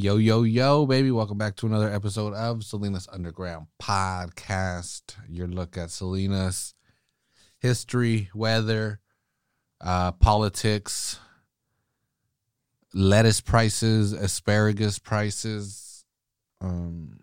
[0.00, 1.10] Yo, yo, yo, baby.
[1.10, 5.16] Welcome back to another episode of Salinas Underground Podcast.
[5.28, 6.74] Your look at Salinas
[7.58, 9.00] history, weather,
[9.80, 11.18] uh, politics,
[12.94, 16.04] lettuce prices, asparagus prices,
[16.60, 17.18] um,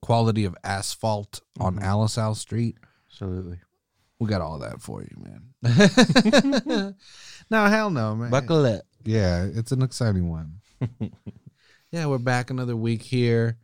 [0.00, 1.82] quality of asphalt on Mhm.
[1.82, 2.78] Alisal Street.
[3.10, 3.60] Absolutely.
[4.18, 5.52] We got all that for you, man.
[7.50, 8.30] no, hell no, man.
[8.30, 8.86] Buckle up.
[9.04, 10.62] Yeah, it's an exciting one.
[11.96, 13.56] yeah, we're back another week here.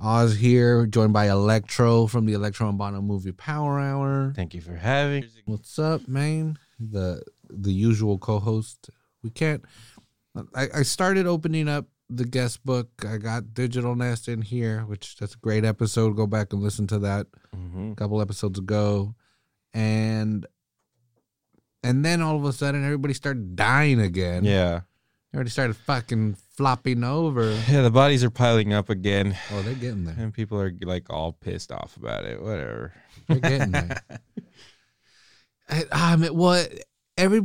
[0.00, 4.32] Oz here, joined by Electro from the Electro and Bono Movie Power Hour.
[4.34, 5.26] Thank you for having.
[5.44, 6.58] What's up, man?
[6.80, 8.88] The the usual co-host.
[9.22, 9.62] We can't.
[10.54, 12.88] I, I started opening up the guest book.
[13.06, 16.16] I got Digital Nest in here, which that's a great episode.
[16.16, 19.14] Go back and listen to that hmm a couple episodes ago,
[19.74, 20.46] and
[21.82, 24.44] and then all of a sudden everybody started dying again.
[24.44, 24.80] Yeah.
[25.36, 27.50] Everybody started fucking flopping over.
[27.70, 30.14] Yeah, the bodies are piling up again, Oh, they're getting there.
[30.18, 32.40] and people are like all pissed off about it.
[32.42, 32.94] Whatever.
[33.28, 34.00] They're getting there.
[35.68, 36.72] I, I mean, what
[37.18, 37.42] every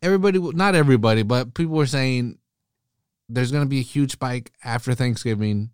[0.00, 2.38] everybody, not everybody, but people were saying
[3.28, 5.70] there's going to be a huge spike after Thanksgiving.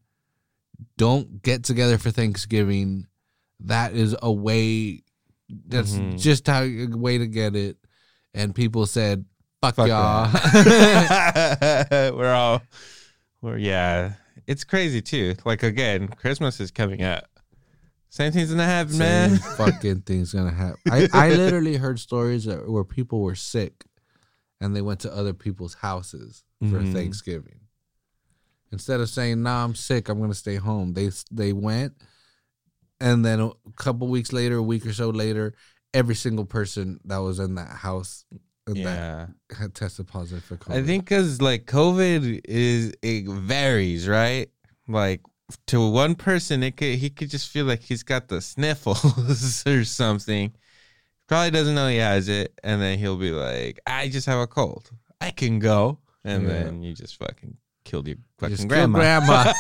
[0.97, 3.07] Don't get together for Thanksgiving.
[3.61, 5.03] That is a way.
[5.67, 6.19] That's Mhm.
[6.19, 7.77] just how a way to get it.
[8.33, 9.27] And people said,
[9.61, 10.31] "Fuck, Fuck y'all."
[12.17, 12.63] we're all,
[13.43, 14.15] we're yeah.
[14.47, 15.35] It's crazy too.
[15.45, 17.25] Like again, Christmas is coming up.
[18.09, 19.37] Same thing's gonna happen, Same man.
[19.57, 20.79] fucking thing's gonna happen.
[20.91, 23.85] I, I literally heard stories that, where people were sick
[24.61, 26.93] and they went to other people's houses for Mhm.
[26.93, 27.61] Thanksgiving.
[28.73, 30.09] Instead of saying, "Nah, I'm sick.
[30.09, 31.95] I'm gonna stay home," they they went,
[33.01, 35.55] and then a couple weeks later, a week or so later,
[35.95, 38.25] every single person that was in that house
[38.77, 39.27] Yeah.
[39.51, 40.75] that had tested positive for COVID.
[40.75, 44.49] I think because like COVID is it varies, right?
[44.89, 45.21] Like
[45.69, 49.85] to one person, it could he could just feel like he's got the sniffles or
[49.85, 50.53] something.
[51.29, 54.47] Probably doesn't know he has it, and then he'll be like, "I just have a
[54.49, 54.91] cold.
[55.21, 56.49] I can go," and Yeah.
[56.65, 57.57] then you just fucking
[57.91, 59.53] killed your You fucking killed grandma.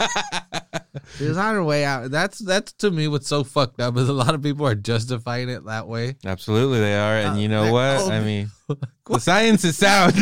[1.18, 2.10] She was on her way out.
[2.10, 5.48] That's that's to me what's so fucked up is a lot of people are justifying
[5.48, 6.16] it that way.
[6.24, 7.98] Absolutely, they are, and Uh, you know that what?
[8.00, 8.50] cold- I mean,
[9.06, 10.14] the science is sound.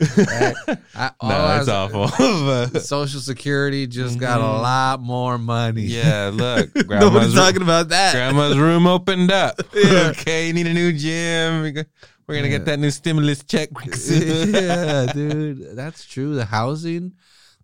[0.00, 2.08] I, all no, I it's was- awful.
[2.72, 4.62] but- Social Security just got a Mhm.
[4.62, 5.82] lot more money.
[5.82, 8.12] yeah, look, nobody's grandma's talking about that.
[8.14, 9.60] grandma's room opened up.
[9.74, 10.08] Yeah.
[10.10, 11.84] Okay, you need a new gym.
[12.28, 12.58] We're gonna Yeah.
[12.58, 13.70] get that new stimulus check.
[14.06, 16.34] yeah, dude, that's true.
[16.34, 17.14] The housing,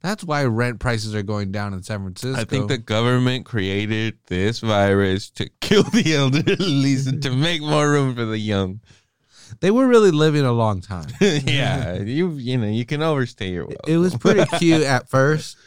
[0.02, 2.40] that's why rent prices are going down in San Francisco.
[2.40, 7.90] I think the government created this virus to kill the elderly and to make more
[7.90, 8.80] room for the young.
[9.60, 11.08] they were really living a long time.
[11.20, 13.92] yeah, you you know you can overstay your welcome.
[13.92, 15.58] It was pretty cute at first.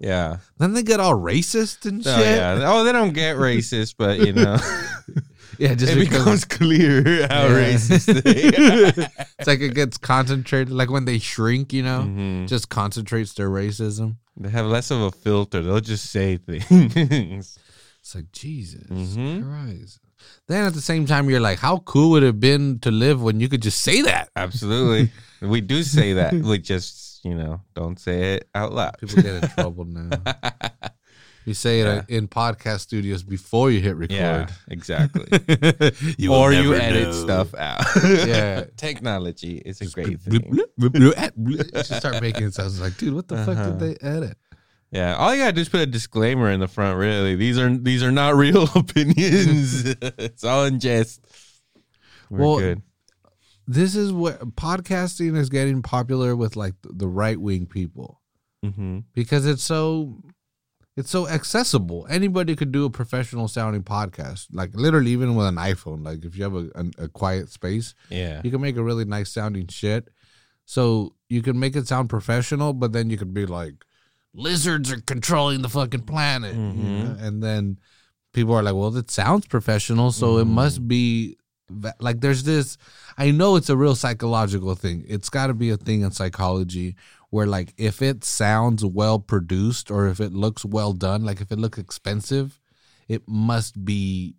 [0.00, 0.36] yeah.
[0.58, 2.26] Then they get all racist and oh, shit.
[2.26, 2.72] Oh yeah.
[2.72, 4.56] Oh, they don't get racist, but you know,
[5.58, 7.72] Yeah, just it because becomes clear how Yeah.
[7.74, 9.08] racist they.
[9.38, 12.48] it's like it gets concentrated, like when they shrink, you know, Mhm.
[12.48, 14.16] just concentrates their racism.
[14.36, 15.62] They have less of a filter.
[15.62, 16.66] They'll just say things.
[18.04, 19.42] It's like Jesus Mhm.
[19.42, 19.98] Christ.
[20.46, 23.22] Then at the same time, you're like, how cool would it have been to live
[23.22, 24.28] when you could just say that?
[24.36, 25.10] Absolutely.
[25.40, 26.34] we do say that.
[26.34, 28.96] We just, you know, don't say it out loud.
[29.00, 30.10] People get in trouble now.
[31.46, 32.02] You say it Yeah.
[32.16, 34.14] in podcast studios before you hit record.
[34.16, 35.26] yeah, exactly.
[36.18, 37.12] You or you edit know.
[37.12, 37.84] stuff out.
[38.04, 38.64] Yeah.
[38.76, 40.58] Technology is a great thing.
[41.36, 43.70] You should start making sounds like, dude, what the fuck Uh-huh.
[43.72, 44.38] did they edit?
[44.90, 45.16] Yeah.
[45.16, 47.34] All you gotta do is put a disclaimer in the front, really.
[47.36, 49.84] These are these are not real opinions.
[50.18, 51.20] it's all in jest.
[52.30, 52.82] We're Well, good.
[53.66, 58.20] This is what podcasting is getting popular with like the right wing people.
[58.62, 60.22] hmm because it's so
[60.96, 62.06] it's so accessible.
[62.08, 66.04] Anybody could do a professional sounding podcast, like literally even with an iPhone.
[66.04, 68.40] Like if you have a, a, a quiet space, Yeah.
[68.44, 70.08] you can make a really nice sounding shit.
[70.66, 73.74] So you can make it sound professional, but then you could be like,
[74.34, 77.04] lizards are controlling the fucking planet, you Mhm.
[77.04, 77.16] know?
[77.20, 77.78] and then
[78.32, 80.50] people are like, well, it sounds professional, so it Mhm.
[80.50, 81.36] must be
[81.98, 82.76] like there's this.
[83.16, 85.04] I know it's a real psychological thing.
[85.08, 86.94] It's got to be a thing in psychology
[87.34, 91.50] where like if it sounds well produced or if it looks well done, like if
[91.50, 92.60] it looks expensive,
[93.08, 94.36] it must be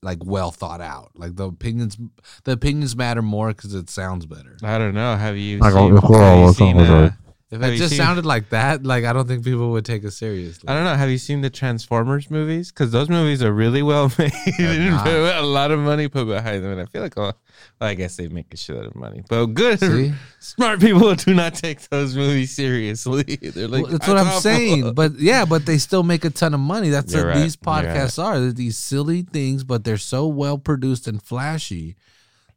[0.00, 1.10] like well thought out.
[1.16, 1.98] Like the opinions,
[2.44, 4.56] the opinions matter more because it sounds better.
[4.62, 5.16] I don't know.
[5.16, 7.12] Have you seen, got have you seen up uh, it?
[7.54, 9.84] If Have it you just seen- sounded like that, like I don't think people would
[9.84, 10.68] take us seriously.
[10.68, 10.94] I don't know.
[10.96, 12.72] Have you seen the Transformers movies?
[12.72, 14.32] Because those movies are really well made.
[14.58, 15.06] not.
[15.06, 17.38] a lot of money put behind them, and I feel like, well,
[17.80, 19.22] I guess they make a shitload of money.
[19.28, 20.12] But good, See?
[20.40, 23.22] smart people do not take those movies seriously.
[23.42, 24.94] They're like, Well, that's what I'm awful." saying.
[24.94, 26.90] But yeah, but they still make a ton of money.
[26.90, 27.42] That's You're what right.
[27.42, 28.40] these You're podcasts are.
[28.40, 31.94] They're these silly things, but they're so well produced and flashy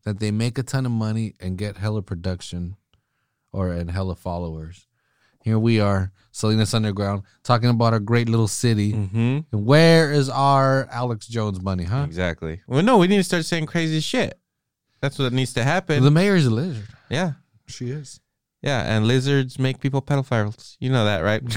[0.06, 2.78] that they make a ton of money and get hella production
[3.54, 4.87] or and hella followers.
[5.48, 8.92] Here we are, Salinas Underground, talking about our great little city.
[8.92, 9.46] Mhm.
[9.50, 12.04] And where is our Alex Jones money, huh?
[12.06, 12.60] Exactly.
[12.68, 14.38] Well, no, we need to start saying crazy shit.
[15.00, 16.04] That's what needs to happen.
[16.04, 16.90] The mayor's a lizard.
[17.10, 17.36] yeah.
[17.66, 18.20] She is.
[18.62, 20.76] Yeah, and lizards make people pedophiles.
[20.82, 21.42] You know that, right?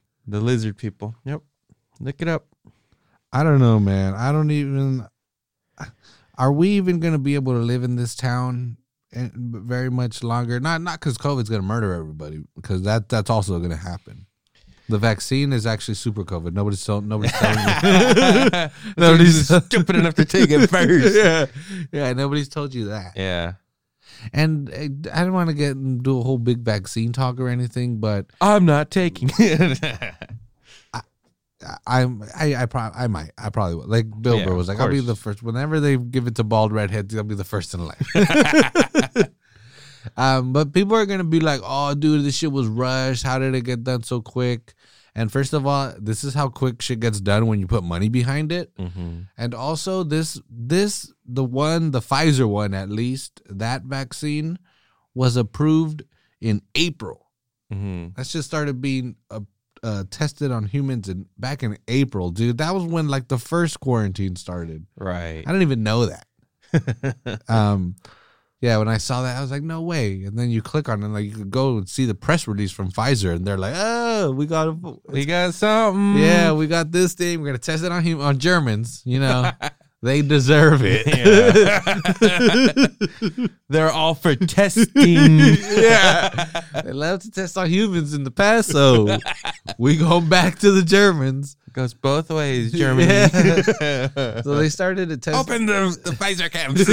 [0.26, 1.14] the lizard people.
[1.24, 1.40] Yep.
[2.00, 2.48] Look it up.
[3.32, 4.14] I don't know, man.
[4.14, 5.06] I don't even.
[6.36, 8.78] Are we even going to be able to live in this town
[9.12, 10.60] and very much longer?
[10.60, 14.26] Not not because COVID's going to murder everybody, because that that's also going to happen.
[14.88, 16.52] The vaccine is actually super COVID.
[16.52, 17.08] Nobody's telling.
[17.08, 18.68] Nobody's telling you.
[18.96, 21.16] Nobody's stupid enough to take it first.
[21.16, 21.46] yeah,
[21.92, 22.12] yeah.
[22.12, 23.12] Nobody's told you that.
[23.16, 23.54] Yeah.
[24.32, 27.48] And uh, I don't want to get and do a whole big vaccine talk or
[27.48, 30.30] anything, but I'm not taking it.
[31.64, 33.86] I- I'm I I probably I might I probably will.
[33.88, 35.06] Like Bill Yeah, Burr was of like, I'll be course.
[35.06, 35.42] the first.
[35.42, 37.96] Whenever they give it to bald redheads, I'll be the first in line.
[40.16, 43.22] um, but people are gonna be like, "Oh, dude, this shit was rushed.
[43.22, 44.74] How did it get done so quick?"
[45.14, 48.08] And first of all, this is how quick shit gets done when you put money
[48.08, 48.74] behind it.
[48.76, 49.20] mm-hmm.
[49.36, 54.58] And also, this this the one the Pfizer one at least that vaccine
[55.14, 56.02] was approved
[56.40, 57.30] in April.
[57.72, 58.14] Mm-hmm.
[58.16, 59.40] That shit started being uh,
[59.82, 62.58] uh, tested on humans in back in April, dude.
[62.58, 64.86] That was when like the first quarantine started.
[64.96, 65.42] Right.
[65.46, 66.26] I didn't even know that.
[67.48, 67.96] um,
[68.60, 70.22] yeah, when I saw that, I was like, no way.
[70.22, 72.46] And then you click on it, and like you could go and see the press
[72.46, 74.76] release from Pfizer, and they're like, oh, we got a,
[75.08, 76.22] we got something.
[76.22, 77.40] yeah, we got this thing.
[77.40, 79.02] We're gonna test it on hum- on Germans.
[79.04, 79.50] You know,
[80.02, 81.06] they deserve it.
[81.06, 82.86] Yeah.
[83.68, 85.38] They're all for testing.
[85.38, 86.62] yeah.
[86.84, 89.18] They love to test on humans in the past, so
[89.78, 91.56] we go back to the Germans.
[91.72, 93.28] Goes both ways, Germany.
[94.42, 95.38] So they started to test.
[95.38, 96.84] Open the, the Pfizer camps.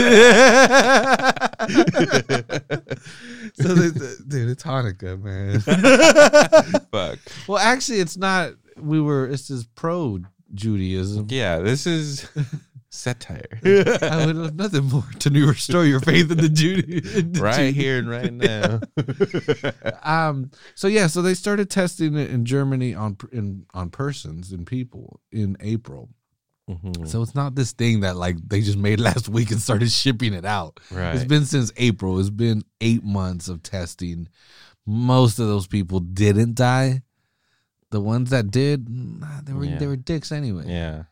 [3.55, 3.89] so they,
[4.25, 5.59] dude, it's Hanukkah, man.
[6.91, 7.19] Fuck.
[7.47, 8.53] well, actually, it's not.
[8.77, 9.27] We were.
[9.27, 10.19] This is pro
[10.53, 11.27] Judaism.
[11.29, 12.29] Yeah, this is
[12.89, 13.59] satire.
[13.63, 17.33] I would love nothing more to restore your faith in the Judaism.
[17.41, 18.79] right here and right now.
[20.03, 20.51] Um.
[20.75, 21.07] So yeah.
[21.07, 26.09] So they started testing it in Germany on in on persons and people in April.
[26.69, 27.07] Mhm.
[27.07, 30.33] So it's not this thing that like they just made last week and started shipping
[30.33, 30.79] it out.
[30.91, 31.15] Right.
[31.15, 32.19] It's been since April.
[32.19, 34.27] It's been eight months of testing.
[34.85, 37.03] Most of those people didn't die.
[37.91, 39.77] The ones that did, nah, they were Yeah.
[39.79, 40.65] they were dicks anyway.
[40.67, 41.03] Yeah.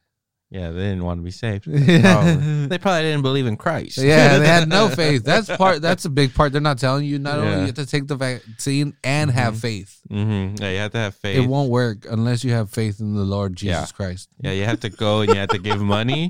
[0.50, 1.66] Yeah, they didn't want to be saved.
[2.02, 2.68] Probably.
[2.68, 3.98] They probably didn't believe in Christ.
[3.98, 5.24] Yeah, they had no faith.
[5.24, 5.82] That's part.
[5.82, 6.52] That's a big part.
[6.52, 7.18] They're not telling you.
[7.20, 10.00] Not only you have to take the vaccine and have faith.
[10.10, 11.38] hmm Yeah, you have to have faith.
[11.38, 13.96] It won't work unless you have faith in the Lord Jesus Yeah.
[13.96, 14.30] Christ.
[14.42, 16.30] Yeah, you have to go and you have to give money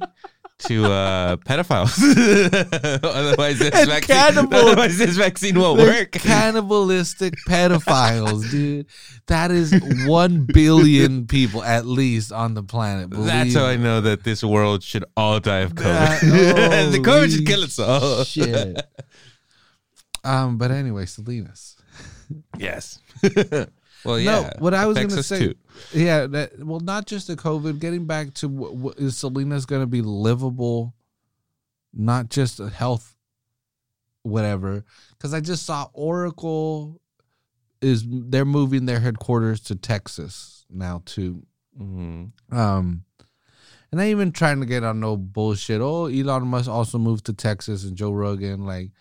[0.59, 1.94] to uh, pedophiles.
[3.04, 4.63] otherwise, this And vaccine, cannibals.
[4.63, 6.12] otherwise this vaccine won't work.
[6.13, 8.88] cannibalistic pedophiles, dude.
[9.27, 9.74] That is
[10.07, 13.09] one billion people at least on the planet.
[13.12, 16.92] That's how I know that this world should all die of That- COVID.
[16.92, 18.24] the COVID should kill us all.
[18.24, 18.81] Shit.
[20.24, 21.75] Um, but anyway, Salinas.
[22.58, 23.00] Yes.
[24.06, 24.51] Well, No, yeah.
[24.60, 25.56] what I was gonna say- too.
[25.94, 27.80] Yeah, that well, not just the COVID.
[27.80, 30.96] Getting back to what, what is Salinas going to be livable,
[31.94, 33.16] not just a health,
[34.24, 34.84] whatever.
[35.12, 37.00] Because I just saw Oracle
[37.82, 41.46] is they're moving their headquarters to Texas now too.
[41.80, 42.32] Mhm.
[42.51, 43.04] Um,
[43.92, 45.80] and they even trying to get on no bullshit.
[45.80, 48.66] Oh, Elon Musk also moved to Texas and Joe Rogan.
[48.66, 48.92] Like,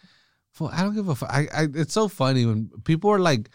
[0.60, 1.30] I don't give a fuck.
[1.30, 3.48] I, I, it's so funny when people are like,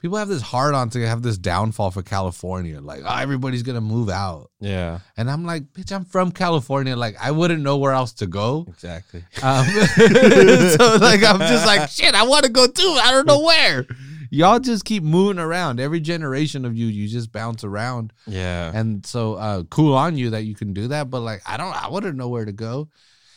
[0.00, 2.80] people have this hard on to have this downfall for California.
[2.80, 6.96] Like, oh, everybody's gonna move out, Yeah, and I'm like, bitch, I'm from California.
[6.96, 8.64] Like, I wouldn't know where else to go.
[8.68, 9.24] exactly.
[9.42, 12.98] Um, so like, I'm just like, shit, I want to go too.
[13.02, 13.86] I don't know where.
[14.30, 15.80] Y'all just keep moving around.
[15.80, 18.12] Every generation of you, you just bounce around.
[18.26, 18.70] Yeah.
[18.74, 21.74] And so uh cool on you that you can do that, but like I don't
[21.74, 22.90] I wouldn't know where to go.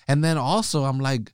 [0.10, 1.32] And then also I'm like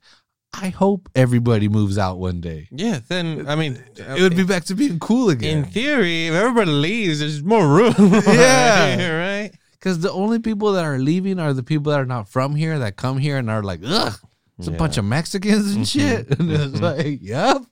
[0.54, 2.68] I hope everybody moves out one day.
[2.72, 5.58] yeah, then I mean, It would be back to being cool again.
[5.58, 7.94] in theory, if everybody leaves, there's more room.
[8.26, 9.18] Yeah.
[9.42, 9.52] right.
[9.80, 12.78] Cuz the only people that are leaving are the people that are not from here
[12.80, 14.14] that come here and are like, "Ugh,
[14.58, 16.26] It's a bunch of Mexicans and Mhm, shit.
[16.40, 16.82] And it's mhm.
[16.82, 17.62] like, yep.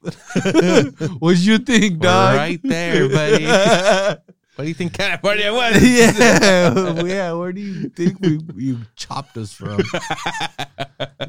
[1.18, 2.37] what you think, dog?
[2.37, 3.45] Right there, buddy.
[3.47, 5.83] what do you think California was?
[5.83, 7.33] yeah, yeah.
[7.33, 9.80] Where do you think we you chopped us from?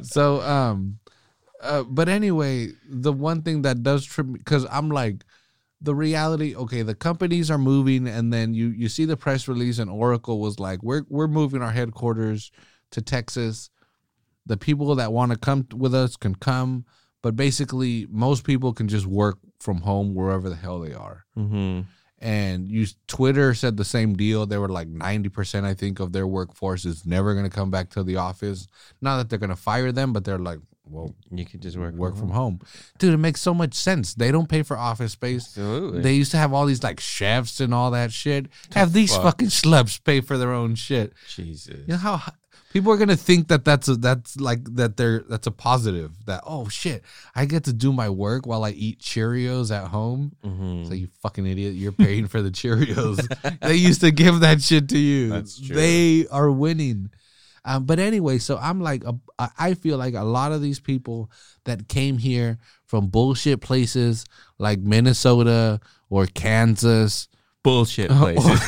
[0.02, 0.98] so, um,
[1.68, 5.24] uh, but anyway, the one thing that does trip because I'm like,
[5.80, 6.56] the reality.
[6.56, 10.40] Okay, the companies are moving, and then you you see the press release, and Oracle
[10.40, 12.50] was like, we're we're moving our headquarters
[12.92, 13.70] to Texas.
[14.46, 16.86] The people that want to come with us can come,
[17.22, 21.82] but basically, most people can just work from home wherever the hell they are hmm
[22.20, 24.44] and you Twitter said the same deal.
[24.44, 27.90] They were like 90% I think of their workforce is never going to come back
[27.90, 28.66] to the office.
[29.00, 30.58] Not that they're going to fire them, but they're like,
[30.90, 32.60] well, You could just work work from home.
[32.98, 34.14] Dude, it makes so much sense.
[34.14, 35.46] They don't pay for office space.
[35.46, 36.02] Absolutely.
[36.02, 38.46] They used to have all these like chefs and all that shit.
[38.74, 39.22] Have these fuck?
[39.24, 41.12] fucking schlubs pay for their own shit.
[41.28, 41.76] Jesus.
[41.86, 42.20] You know how
[42.72, 46.12] people are gonna think that that's a, that's like that they're that's a positive.
[46.26, 47.02] That oh shit,
[47.34, 50.36] I get to do my work while I eat Cheerios at home.
[50.42, 53.18] hmm So you fucking idiot, you're paying for the Cheerios.
[53.60, 55.30] they used to give that shit to you.
[55.30, 55.76] That's true.
[55.76, 57.10] They are winning.
[57.68, 60.80] Um, but anyway, so I'm like, a, I I feel like a lot of these
[60.80, 61.30] people
[61.64, 62.56] that came here
[62.86, 64.24] from bullshit places
[64.58, 67.28] like Minnesota or Kansas.
[67.62, 68.16] Bullshit Oh.
[68.18, 68.60] places.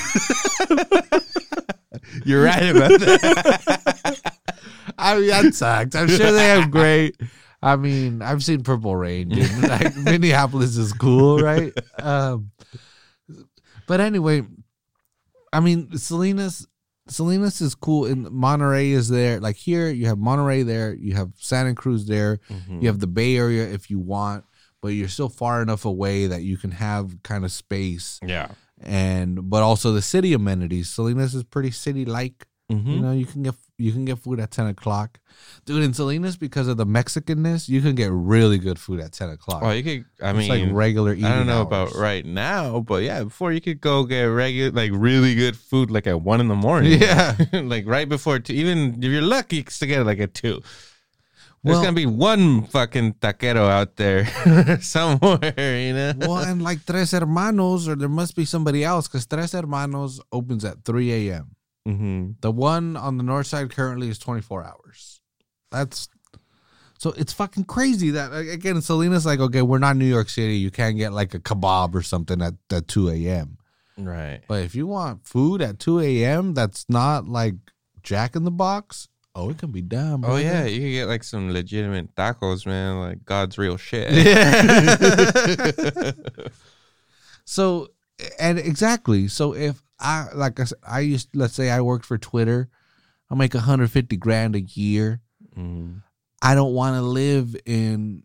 [2.24, 4.20] You're right about that.
[4.98, 5.94] I mean, that sucks.
[5.94, 7.16] I'm sure they have great.
[7.62, 9.28] I mean, I've seen Purple Rain.
[9.30, 9.50] Dude.
[9.68, 11.72] Like, Minneapolis is cool, right?
[11.98, 12.50] Um,
[13.86, 14.42] but anyway,
[15.52, 16.66] I mean, Salinas,
[17.10, 19.40] Salinas is cool, and Monterey is there.
[19.40, 22.82] Like here, you have Monterey there, you have Santa Cruz there, Mhm.
[22.82, 24.44] you have the Bay Area if you want,
[24.80, 28.48] but you're still far enough away that you can have kind of space Yeah.
[28.80, 30.88] and but also the city amenities.
[30.88, 32.46] Salinas is pretty city like.
[32.72, 32.86] Mhm.
[32.86, 35.18] You know, you can get you can get food at ten o'clock,
[35.64, 35.82] dude.
[35.82, 39.62] In Salinas, because of the Mexicanness, you can get really good food at ten o'clock.
[39.62, 40.04] Well, you could.
[40.22, 41.12] I it's mean, like regular.
[41.14, 41.92] Eating I don't know hours.
[41.92, 45.90] about right now, but yeah, before you could go get regular, like really good food,
[45.90, 47.00] like at one in the morning.
[47.00, 47.36] Yeah.
[47.52, 48.52] like right before two.
[48.52, 50.60] Even if you're lucky, you still get like at two.
[51.62, 54.24] There's Well- gonna be one fucking taquero out there
[54.80, 55.52] somewhere,
[55.86, 56.12] you know.
[56.16, 60.64] well, and like Tres Hermanos, or there must be somebody else because Tres Hermanos opens
[60.64, 61.54] at three a.m.
[61.86, 65.20] hmm The one on the north side currently is twenty four hours.
[65.70, 66.08] That's
[66.98, 70.56] so it's fucking crazy that again Salinas like okay, we're not New York City.
[70.56, 73.58] You can't get like a kebab or something at at two a.m.
[74.04, 74.40] Right.
[74.48, 77.54] But if you want food at 2 a.m., that's not like
[78.02, 79.08] Jack in the Box.
[79.34, 80.24] Oh, it can be done.
[80.26, 83.00] Oh yeah, you can get like some legitimate tacos, man.
[83.00, 84.10] Like God's real shit.
[84.12, 86.12] Yeah.
[87.44, 87.88] so,
[88.40, 89.28] and exactly.
[89.28, 92.68] So if I like I said, I used let's say I worked for Twitter,
[93.30, 95.20] I make 150 grand a year.
[95.56, 96.02] Mhm.
[96.42, 98.22] I don't want to live in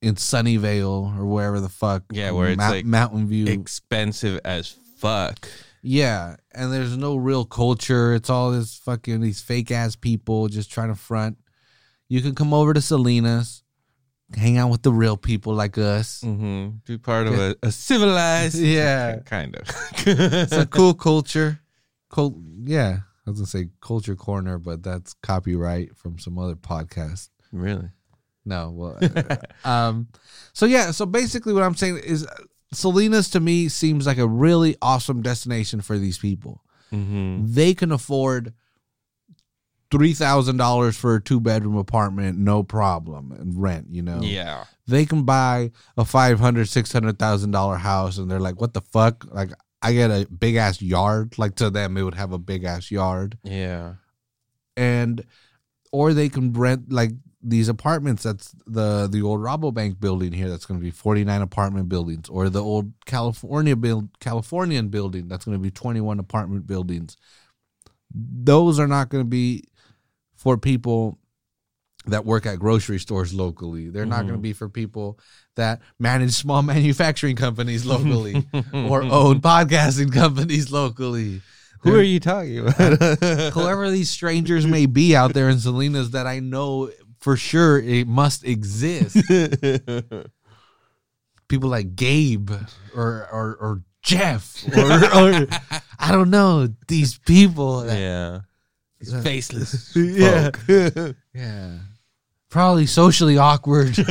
[0.00, 2.04] in Sunnyvale or wherever the fuck.
[2.12, 3.46] Yeah, where it's, Mou- like, Mountain View.
[3.46, 4.68] Expensive as
[4.98, 5.48] fuck.
[5.82, 8.14] Yeah, and there's no real culture.
[8.14, 11.38] It's all this fucking these fake ass people just trying to front.
[12.08, 13.63] You can come over to Salinas,
[14.36, 16.20] hang out with the real people like us.
[16.22, 18.56] hmm Be part of a, a civilized.
[18.58, 19.18] Yeah.
[19.24, 19.68] kind of.
[20.06, 21.60] It's a cool culture.
[22.10, 27.28] Cul- yeah, I was gonna say culture corner, but that's copyright from some other podcast.
[27.52, 27.88] really.
[28.46, 28.98] No, well,
[29.64, 30.08] uh, um,
[30.52, 32.34] so yeah, so basically what I'm saying is uh,
[32.72, 36.60] Salinas to me seems like a really awesome destination for these people.
[36.90, 38.52] hmm they can afford
[39.94, 43.86] three thousand dollars for a two bedroom apartment, no problem, and rent.
[43.90, 44.64] You know, Yeah.
[44.86, 48.60] they can buy a five hundred, six hundred thousand dollar $600,000 house, and they're like,
[48.60, 49.50] "What the fuck?" Like,
[49.82, 51.38] I get a big ass yard.
[51.38, 53.94] Like to them, it would have a big ass yard, Yeah.
[54.76, 55.24] and
[55.92, 57.12] or they can rent like
[57.46, 58.22] these apartments.
[58.22, 60.48] That's the the old Rabobank building here.
[60.48, 65.28] That's going to be forty nine apartment buildings, or the old California build Californian building.
[65.28, 67.16] That's going to be twenty one apartment buildings.
[68.12, 69.64] Those are not going to be
[70.44, 71.18] for people
[72.06, 73.88] that work at grocery stores locally.
[73.88, 74.42] They're not going to mm-hmm.
[74.42, 75.18] be for people
[75.56, 81.40] that manage small manufacturing companies locally or own podcasting companies locally.
[81.80, 82.78] Who are you talking about?
[83.52, 88.06] whoever these strangers may be out there in Salinas that I know for sure it
[88.06, 89.16] must exist.
[91.48, 92.50] People like Gabe
[92.94, 95.46] or or, or Jeff or, or
[95.98, 97.80] I don't know these people.
[97.80, 98.40] that- yeah.
[99.12, 99.96] These faceless.
[99.96, 100.50] Yeah.
[101.34, 101.78] yeah,
[102.50, 103.96] probably socially awkward.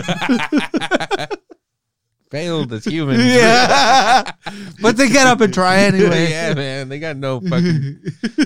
[2.32, 3.24] Failed as humans.
[3.24, 4.32] yeah,
[4.82, 6.32] but they get up and try anyway.
[6.32, 6.90] yeah, man.
[6.90, 8.02] They got no fucking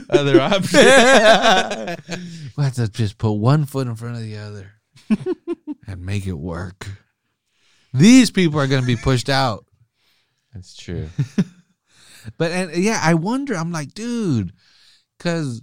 [0.09, 0.79] other option.
[2.57, 4.73] we have to just put one foot in front of the other.
[5.87, 6.85] and make it work.
[7.93, 9.65] These people are going to be pushed out.
[10.53, 11.07] That's true.
[12.37, 13.55] But and yeah, I wonder.
[13.55, 14.51] I'm like, dude,
[15.17, 15.61] because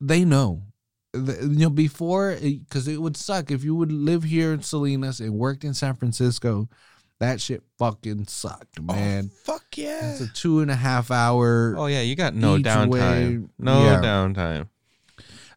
[0.00, 0.62] they know,
[1.14, 5.20] you know, before eh, because it would suck if you would live here in Salinas
[5.20, 6.68] and worked in San Francisco.
[7.18, 9.30] That shit fucking sucked, oh, man.
[9.44, 10.12] fuck yeah.
[10.12, 11.74] It's a two and a half hour.
[11.76, 12.88] Oh yeah, you got no downtime.
[12.88, 14.00] way- no yeah.
[14.00, 14.68] downtime.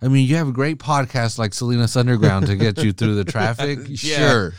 [0.02, 3.24] I mean, you have a great podcast like Salinas Underground to get you through the
[3.32, 3.80] traffic.
[3.88, 4.18] Yeah.
[4.18, 4.54] Sure.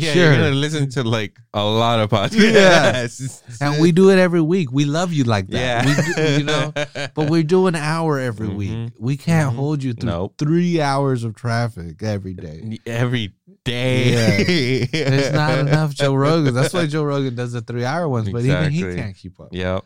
[0.00, 0.22] Yeah, Sure.
[0.32, 3.42] you're gonna listen to like a lot of podcasts.
[3.60, 4.72] And we do it every week.
[4.72, 5.84] We love you like that.
[5.86, 6.72] yeah, We do, you know,
[7.14, 8.70] but we're doing an hour every week.
[8.70, 8.92] Mhm.
[8.98, 9.56] We can't Mhm.
[9.56, 10.34] hold you through Nope.
[10.38, 12.78] three hours of traffic every day.
[12.86, 14.84] every day.
[14.92, 16.54] There's not enough Joe Rogan.
[16.54, 19.48] That's why Joe Rogan does the three hour ones, but even he can't keep up.
[19.52, 19.84] Yep.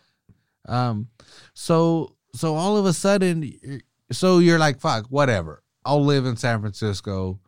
[0.66, 1.08] Um,
[1.54, 3.80] so so all of a sudden,
[4.12, 5.62] so you're like, fuck, whatever.
[5.84, 7.40] I'll live in San Francisco.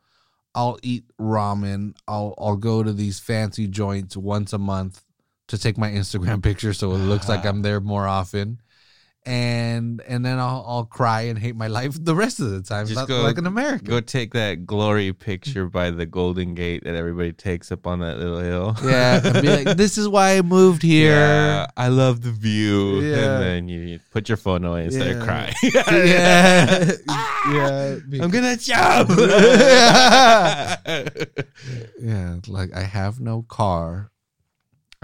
[0.57, 1.95] I'll eat ramen.
[2.09, 5.05] I'll I'll go to these fancy joints once a month
[5.49, 8.61] to take my Instagram picture so it looks like I'm there more often.
[9.29, 12.87] And and then I'll I'll cry and hate my life the rest of the time,
[12.87, 13.89] Just go- like an American.
[13.89, 18.19] Go take that glory picture by the Golden Gate that everybody takes up on that
[18.19, 18.77] little hill.
[18.85, 21.11] yeah, and be like, this is why I moved here.
[21.11, 23.01] Yeah, I love the view.
[23.01, 23.17] Yeah.
[23.17, 25.25] And then you, you put your phone away and start Yeah.
[25.25, 25.55] crying.
[25.75, 26.93] yeah,
[27.53, 28.23] yeah.
[28.23, 29.11] I'm gonna jump.
[32.01, 34.11] Yeah, like I have no car.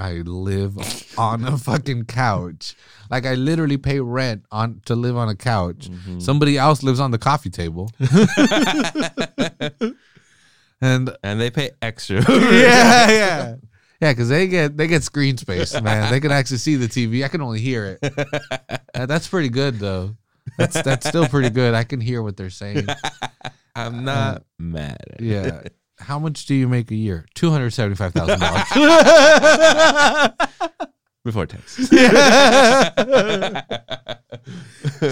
[0.03, 0.77] I live
[1.17, 2.75] on a fucking couch.
[3.09, 5.89] Like I literally pay rent on to live on a couch.
[5.89, 6.21] Mhm.
[6.21, 7.93] Somebody else lives on the coffee table.
[10.81, 12.17] and and they pay extra.
[12.29, 13.55] yeah, yeah.
[14.01, 16.11] Yeah, because they get they get screen space, man.
[16.11, 17.25] They can actually see the TV.
[17.25, 18.13] I can only hear it.
[18.95, 20.17] Uh, that's pretty good though.
[20.59, 21.75] That's that's still pretty good.
[21.75, 22.87] I can hear what they're saying.
[23.77, 24.99] I'm not mad.
[25.13, 25.25] At it.
[25.25, 25.63] Yeah.
[26.03, 27.27] How much do you make a year?
[27.35, 28.69] Two hundred seventy-five thousand dollars.
[31.25, 31.77] Before tax.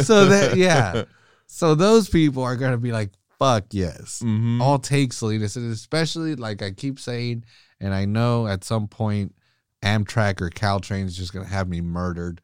[0.04, 1.04] so that yeah.
[1.46, 4.22] So those people are gonna be like, fuck yes.
[4.24, 4.60] Mhm.
[4.60, 5.56] I'll take Salinas.
[5.56, 7.44] And especially like I keep saying,
[7.80, 9.34] and I know at some point
[9.82, 12.40] Amtrak or Caltrain is just gonna have me murdered.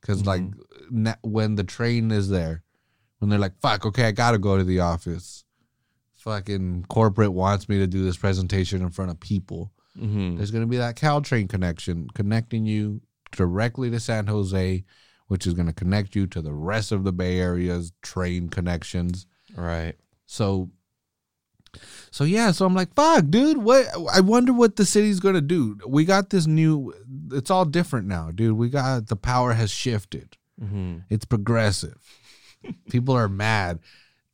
[0.00, 0.42] because like
[0.90, 2.62] na- when the train is there,
[3.18, 5.44] when they're like, "Fuck, okay, I gotta go to the office."
[6.26, 9.72] Fucking corporate wants me to do this presentation in front of people.
[9.96, 10.36] Mhm.
[10.36, 14.84] There's gonna be that Caltrain connection connecting you directly to San Jose,
[15.28, 19.26] which is gonna connect you to the rest of the Bay Area's train connections.
[19.56, 19.94] Right.
[20.26, 20.70] So,
[22.10, 23.58] so yeah, so I'm like, fuck, dude.
[23.58, 23.86] What?
[24.12, 25.78] I wonder what the city's gonna do.
[25.86, 26.92] We got this new.
[27.30, 28.56] It's all different now, dude.
[28.56, 30.36] We got the power has shifted.
[30.58, 31.98] hmm It's progressive.
[32.90, 33.78] People are mad.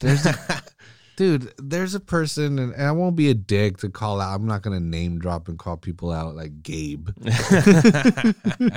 [0.00, 0.26] There's,
[1.16, 1.52] dude.
[1.58, 4.34] There's a person, and, and I won't be a dick to call out.
[4.34, 7.08] I'm not gonna name drop and call people out like Gabe.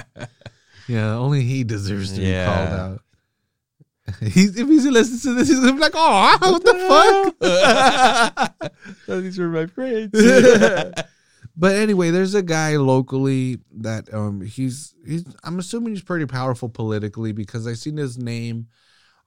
[0.87, 2.45] Yeah, only he deserves to Yeah.
[2.45, 3.01] be called out.
[4.21, 6.75] He's, if he's listening to this, he's gonna be like, "Oh, what the
[9.07, 10.11] fuck?" These were my friends.
[11.57, 16.69] but anyway, there's a guy locally that um he's he's I'm assuming he's pretty powerful
[16.69, 18.67] politically because I seen his name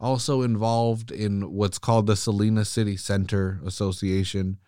[0.00, 4.58] also involved in what's called the Salinas City Center Association,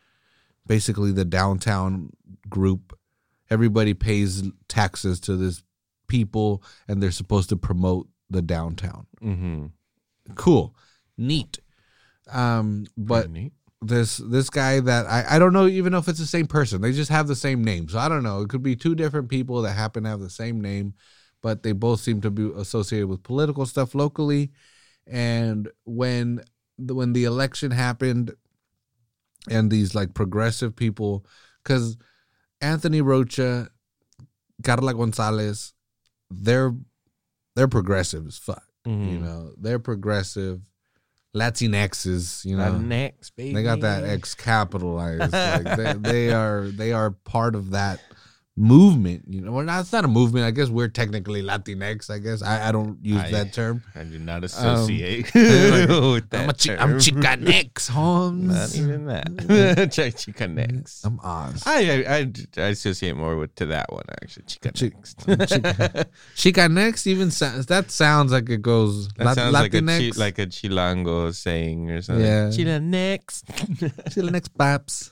[0.67, 2.11] basically the downtown
[2.49, 2.99] group.
[3.49, 5.63] Everybody pays taxes to this
[6.09, 9.07] people and they're supposed to promote the downtown.
[9.23, 9.67] mm-hmm.
[10.35, 10.75] Cool.
[11.19, 11.59] Neat.
[12.31, 13.53] Um but neat.
[13.83, 16.81] this this guy that I, I don't know even know if it's the same person.
[16.81, 17.89] They just have the same name.
[17.89, 18.43] So I don't know.
[18.43, 20.95] It could be two different people that happen to have the same name,
[21.43, 24.53] but they both seem to be associated with political stuff locally.
[25.11, 26.41] And when
[26.79, 28.33] the, when the election happened
[29.51, 31.27] and these like progressive people
[31.65, 31.97] cuz
[32.61, 33.69] Anthony Rocha,
[34.63, 35.73] Carla Gonzalez,
[36.31, 36.75] they're
[37.57, 38.63] they're progressive as fuck.
[38.87, 39.21] You Mhm.
[39.23, 40.61] know, they're progressive.
[41.35, 43.55] Latinxes, you know, next baby.
[43.55, 45.33] they got that X capitalized.
[45.33, 48.01] like they, they are they are part of that
[48.57, 49.25] movement.
[49.29, 50.45] You know, well, not, it's not a movement.
[50.45, 52.11] I guess we're technically Latinx.
[52.11, 53.83] I guess I, I don't use I- that term.
[53.95, 56.41] I do not um, associate like, with that.
[56.43, 56.99] I'm a chi- I'm.
[56.99, 58.49] Chicanx, Holmes.
[58.55, 60.13] Not even that.
[60.17, 61.05] Chica next.
[61.05, 61.63] I'm Oz.
[61.67, 64.45] I, I I associate more with to that one actually.
[64.47, 65.19] Chica Chi- next.
[65.27, 70.15] Chica- Chicanx even sounds that sounds like it goes That Lat- sounds like a Latinx.
[70.15, 72.25] chi, like a chilango saying or something.
[72.25, 72.49] Yeah.
[72.49, 73.47] Chila next.
[73.47, 75.11] Chicanx paps.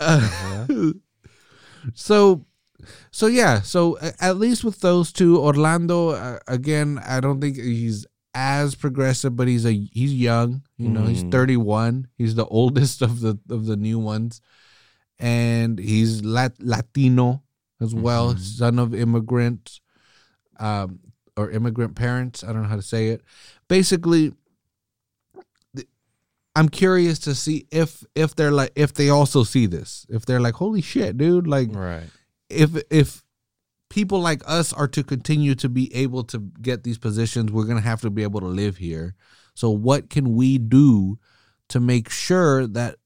[0.00, 0.66] Uh,
[1.94, 2.44] so
[3.10, 8.06] so yeah so at least with those two orlando uh, again i don't think he's
[8.32, 10.62] as progressive, but he's a he's young.
[10.78, 11.32] You know, he's Mhm.
[11.32, 12.06] 31.
[12.16, 14.40] He's the oldest of the of the new ones,
[15.18, 17.42] and he's Lat- Latino
[17.80, 18.38] as well, Mhm.
[18.38, 19.80] son of immigrants,
[20.60, 21.00] um,
[21.36, 22.44] or immigrant parents.
[22.44, 23.22] I don't know how to say it.
[23.66, 24.32] Basically,
[26.56, 30.06] I'm curious to see if if they're like if they also see this.
[30.08, 31.46] If they're like, holy shit, dude!
[31.46, 32.08] Like Right.
[32.48, 33.24] if if
[33.88, 37.80] people like us are to continue to be able to get these positions, we're gonna
[37.80, 39.14] have to be able to live here.
[39.54, 41.18] So what can we do
[41.68, 42.96] to make sure that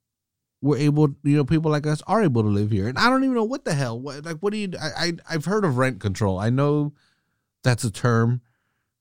[0.63, 2.89] we're able, you know, people like us are able to live here?
[2.89, 4.01] And I don't even know what the hell.
[4.01, 4.71] What like what do you?
[4.81, 6.39] I, I I've heard of rent control.
[6.39, 6.95] I know
[7.63, 8.41] that's a term.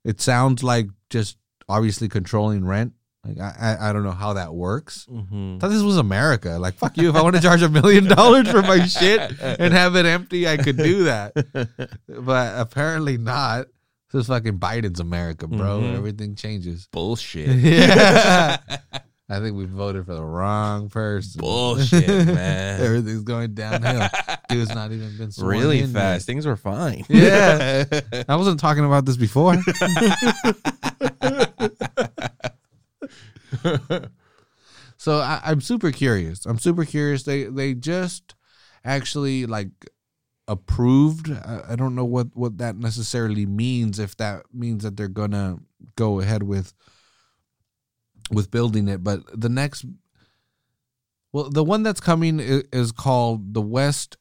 [0.03, 1.37] It sounds like just
[1.69, 2.93] obviously controlling rent.
[3.25, 5.07] Like I I, I don't know how that works.
[5.09, 5.55] Mm-hmm.
[5.55, 6.57] I thought this was America.
[6.59, 7.09] Like fuck you.
[7.09, 10.47] If I want to charge a million dollars for my shit and have it empty,
[10.47, 11.33] I could do that.
[12.07, 13.67] But apparently not.
[14.11, 15.79] This is fucking Biden's America, bro.
[15.79, 15.95] Mhm.
[15.95, 16.87] Everything changes.
[16.91, 17.47] Bullshit.
[17.49, 18.57] Yeah.
[19.29, 21.39] I think we voted for the wrong person.
[21.39, 22.79] Bullshit, man.
[22.81, 24.07] Everything's going downhill.
[24.49, 26.27] Dude's not even been sworn really fast.
[26.27, 27.05] Things were fine.
[27.09, 27.85] Yeah.
[28.27, 29.55] I wasn't talking about this before.
[34.97, 36.45] So I, I'm super curious.
[36.45, 37.23] I'm super curious.
[37.23, 38.35] They they just
[38.83, 39.69] actually like
[40.47, 41.31] approved.
[41.31, 43.99] I, I don't know what what that necessarily means.
[43.99, 45.57] If that means that they're gonna
[45.95, 46.73] go ahead with
[48.31, 49.85] with building it, but the next,
[51.31, 54.17] well, the one that's coming is, called the West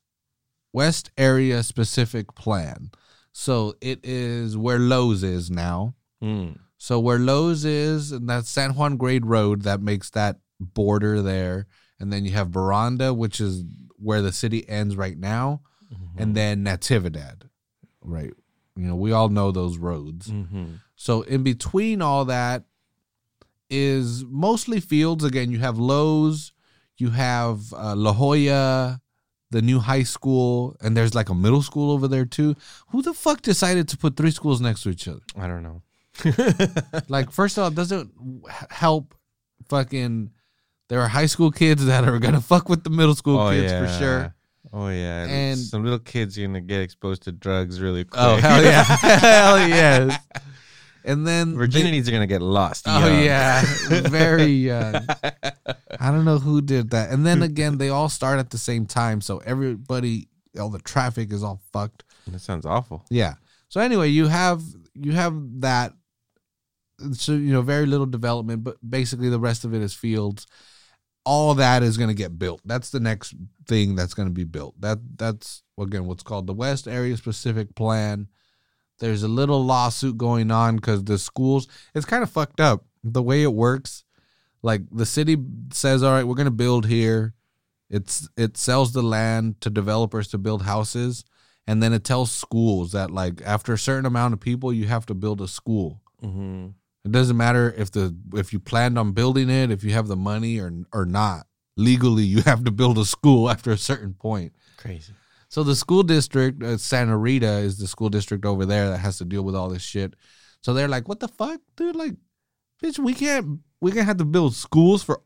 [0.73, 2.91] West Area Specific Plan.
[3.33, 5.95] So it is where Lowe's is now.
[6.23, 6.59] Mm.
[6.83, 11.69] So where Lowe's is, and that's San Juan Grade Road that makes that border there.
[12.01, 13.63] And then you have Boronda, which is
[13.99, 15.61] where the city ends right now.
[16.17, 17.43] And then Natividad,
[18.01, 18.33] right?
[18.75, 20.27] You know, we all know those roads.
[20.27, 20.65] Mm-hmm.
[20.97, 22.65] So in between all that
[23.71, 25.23] is mostly fields.
[25.23, 26.53] Again, you have Lowe's,
[26.99, 29.01] you have uh, La Jolla,
[29.53, 32.57] the new high school, and there's like a middle school over there too.
[32.89, 35.21] Who the fuck decided to put three schools next to each other?
[35.39, 35.83] I don't know.
[37.09, 38.13] Like, first of all, it doesn't
[38.71, 39.15] help
[39.69, 40.31] fucking.
[40.89, 43.73] There are high school kids that are gonna fuck with the middle school oh, kids
[43.73, 44.35] for sure.
[44.73, 48.21] Oh yeah, And- some little kids are gonna get exposed to drugs really quick.
[48.23, 50.19] Oh hell yeah, hell yes.
[51.05, 52.85] And then they- Virginities are gonna get lost.
[52.89, 53.23] Oh young.
[53.25, 53.63] yeah,
[54.09, 54.95] very young.
[56.01, 57.11] I don't know who did that.
[57.11, 60.29] And then again, they all start at the same time, so everybody,
[60.61, 62.05] all the traffic is all fucked.
[62.29, 63.05] that sounds awful.
[63.09, 63.35] Yeah.
[63.69, 64.63] So anyway, you have
[64.95, 65.95] you have that.
[67.13, 70.47] So you know, very little development, but basically the rest of it is fields.
[71.25, 72.61] All that is going to get built.
[72.65, 73.35] That's the next
[73.69, 74.81] thing that's going to be built.
[74.81, 78.29] That that's again what's called the West Area Specific Plan.
[78.99, 81.69] There's a little lawsuit going on because the schools.
[81.95, 84.05] It's kind of fucked up the way it works.
[84.63, 85.37] Like the city
[85.73, 87.35] says, "All right, we're going to build here."
[87.91, 91.25] It's it sells the land to developers to build houses
[91.67, 95.05] and then it tells schools that like after a certain amount of people you have
[95.07, 96.69] to build a school Mm-hmm.
[97.05, 100.17] It doesn't matter if the if you planned on building it if you have the
[100.17, 101.47] money or or not.
[101.77, 104.53] Legally you have to build a school after a certain point.
[104.77, 105.13] Crazy.
[105.49, 109.19] so the school district uh, santa rita is the school district over there that has
[109.19, 110.15] to deal with all this shit.
[110.61, 111.97] So they're like what the fuck dude?
[111.97, 112.15] Like
[112.83, 115.23] bitch we can't We're gonna have to build schools for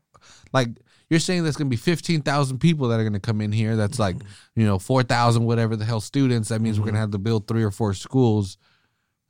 [0.53, 0.69] like
[1.09, 4.15] you're saying there's gonna be 15,000 people that are gonna come in here that's like
[4.55, 6.49] you know 4,000 whatever the hell students.
[6.49, 8.57] That means we're gonna have to build three or four schools.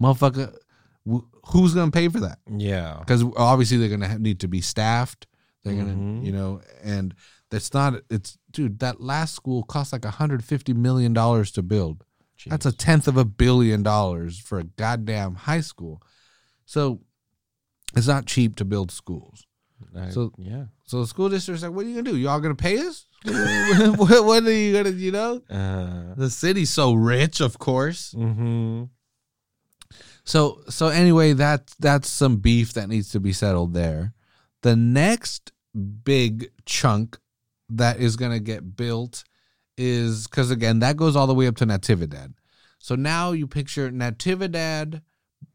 [0.02, 0.56] Motherfucker
[1.10, 2.40] wh- who's gonna pay for that?
[2.50, 2.98] Yeah.
[3.00, 5.28] because obviously they're gonna need to be staffed.
[5.64, 6.26] They're gonna Mhm.
[6.26, 7.14] you know and
[7.50, 12.04] that's not it's dude that last school cost like 150 million dollars to build.
[12.46, 16.02] That's a tenth of a billion dollars for a goddamn high school.
[16.66, 17.02] So
[17.96, 19.46] it's not cheap to build schools.
[19.96, 20.66] I- so- yeah.
[20.86, 22.18] so the school district's like what are you gonna do?
[22.18, 23.06] Y'all gonna pay us?
[23.98, 25.42] What, what are you gonna you know?
[25.50, 28.14] Uh, the city's so rich of course.
[28.18, 28.84] Mm-hmm.
[30.28, 34.14] So so anyway, that's that's some beef that needs to be settled there.
[34.62, 35.54] The next
[36.04, 37.18] big chunk
[37.70, 39.24] that is gonna get built
[39.78, 42.34] is because again that goes all the way up to Natividad.
[42.78, 45.02] So now you picture Natividad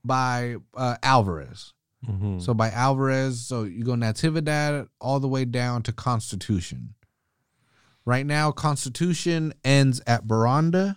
[0.02, 1.74] by uh, Alvarez.
[2.08, 2.38] Mm-hmm.
[2.38, 6.94] So by Alvarez, so you go Natividad all the way down to Constitution.
[8.06, 10.96] Right now, Constitution ends at Boronda,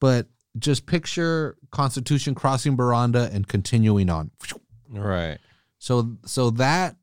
[0.00, 0.26] but
[0.58, 4.30] just picture Constitution crossing Boronda and continuing on.
[4.90, 5.38] right.
[5.78, 6.96] So so that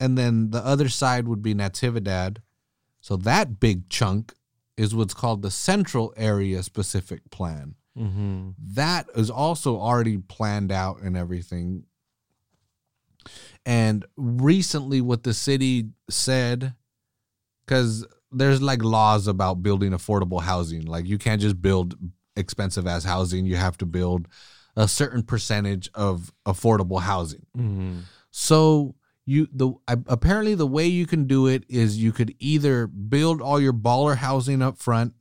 [0.00, 2.38] and then the other side would be Natividad.
[3.00, 4.34] So that big chunk
[4.76, 8.50] is what's called the Central Area Specific Plan Mm-hmm.
[8.74, 11.84] that is also already planned out and everything
[13.64, 16.74] And recently, what the city said,
[17.64, 20.82] because there's like laws about building affordable housing.
[20.84, 21.96] Like you can't just build
[22.36, 23.46] expensive as housing.
[23.46, 24.28] You have to build
[24.76, 27.46] a certain percentage of affordable housing.
[27.56, 28.00] Mm-hmm.
[28.30, 28.94] So
[29.24, 33.60] you the apparently the way you can do it is you could either build all
[33.60, 35.14] your baller housing up front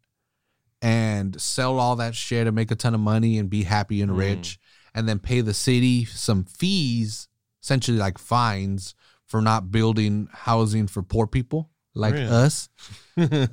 [0.82, 4.12] and sell all that shit and make a ton of money and be happy and
[4.12, 4.18] Mm.
[4.18, 4.60] rich
[4.94, 7.28] and then pay the city some fees
[7.64, 8.94] essentially like fines
[9.26, 12.28] for not building housing for poor people like Really?
[12.28, 12.70] us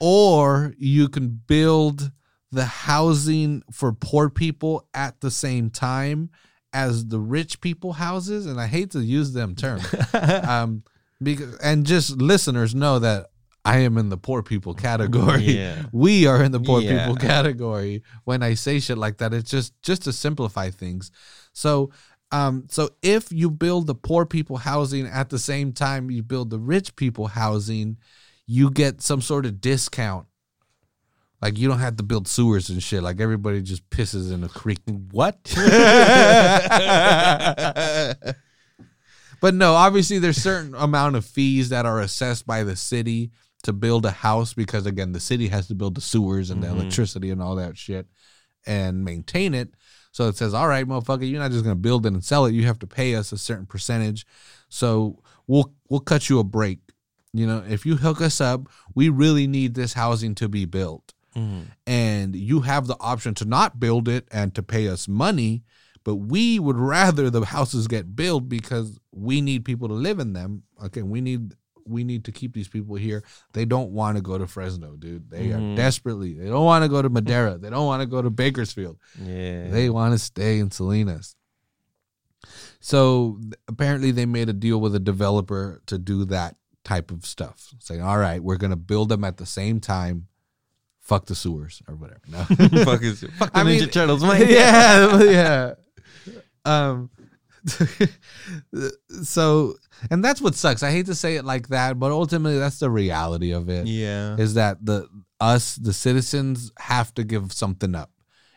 [0.00, 2.10] or you can build
[2.52, 6.30] the housing for poor people at the same time
[6.74, 9.84] as the rich people houses and i hate to use them terms
[10.46, 10.82] um
[11.22, 13.26] because and just listeners know that
[13.64, 15.82] i am in the poor people category Yeah.
[15.92, 17.06] we are in the poor Yeah.
[17.06, 21.10] people category when i say shit like that it's just just to simplify things
[21.52, 21.90] so
[22.32, 26.50] um so if you build the poor people housing at the same time you build
[26.50, 27.96] the rich people housing
[28.46, 30.26] you get some sort of discount
[31.42, 34.48] like you don't have to build sewers and shit like everybody just pisses in a
[34.48, 34.78] creek
[35.10, 35.36] what?
[39.40, 43.32] But no, obviously there's certain amount of fees that are assessed by the city
[43.64, 46.68] to build a house because again the city has to build the sewers and the
[46.68, 46.78] Mhm.
[46.78, 48.06] electricity and all that shit
[48.66, 49.74] and maintain it.
[50.12, 52.54] So it says, all right, motherfucker, you're not just gonna build it and sell it.
[52.54, 54.26] You have to pay us a certain percentage.
[54.68, 56.78] So we'll we'll cut you a break.
[57.32, 61.14] You know, if you hook us up, we really need this housing to be built
[61.36, 61.66] Mhm.
[61.86, 65.64] and you have the option to not build it and to pay us money
[66.04, 70.32] but we would rather the houses get built because we need people to live in
[70.32, 70.64] them.
[70.84, 73.24] Okay we need we need to keep these people here.
[73.54, 75.30] They don't want to go to fresno dude.
[75.30, 75.72] They Mhm.
[75.72, 77.56] are desperately they don't want to go to madera.
[77.58, 78.98] They don't want to go to bakersfield.
[79.20, 79.68] Yeah.
[79.70, 81.34] they want to stay in salinas.
[82.80, 87.74] So apparently they made a deal with a developer to do that type of stuff.
[87.78, 90.26] Saying all right we're going to build them at the same time
[91.02, 92.44] fuck the sewers or whatever no
[92.84, 94.40] fuck is fuck the I Ninja mean, Turtles, man.
[94.48, 95.74] yeah, yeah.
[96.64, 97.10] Um,
[99.22, 99.74] so,
[100.10, 100.82] and that's what sucks.
[100.82, 103.86] I hate to say it like that, but ultimately, that's the reality of it.
[103.86, 104.36] Yeah.
[104.36, 105.08] Is that the
[105.40, 108.10] us, the citizens, have to give something up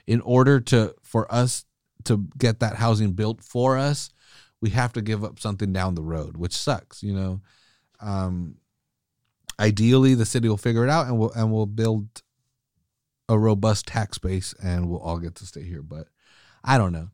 [0.08, 1.66] in order to for us
[2.06, 4.10] to get that housing built for us.
[4.62, 7.04] We have to give up something down the road, which sucks.
[7.04, 7.42] You know.
[8.02, 8.58] Um,
[9.60, 12.22] ideally, the city will figure it out, and we'll and we'll build
[13.28, 16.08] a robust tax base and we'll all get to stay here but
[16.64, 17.10] i don't know.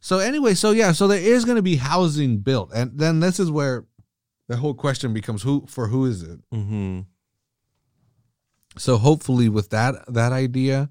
[0.00, 2.70] So anyway so yeah so there is going to be housing built.
[2.74, 3.84] And then this is where
[4.48, 6.40] the whole question becomes who for who is it?
[6.52, 7.00] Mm-hmm.
[8.78, 10.88] so hopefully with that that idea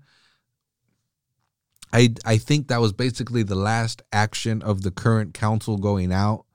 [1.92, 6.46] i i think that was basically the last action of the current council going out.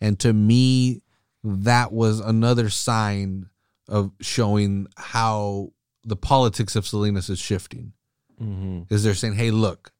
[0.00, 1.02] And to me
[1.44, 3.50] that was another sign
[3.88, 5.72] of showing how
[6.06, 7.92] the politics of Salinas is shifting.
[8.40, 8.94] Mm-hmm.
[8.94, 9.92] Is they're saying, "Hey, look,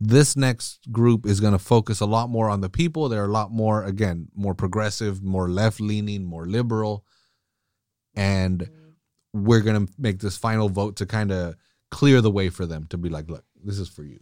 [0.00, 3.08] this next group is going to focus a lot more on the people.
[3.08, 7.04] They're a lot more, again, more progressive, more left leaning, more liberal,
[8.14, 8.68] and
[9.32, 11.54] we're going to make this final vote to kind of
[11.90, 14.20] clear the way for them to be like, look, this is for you."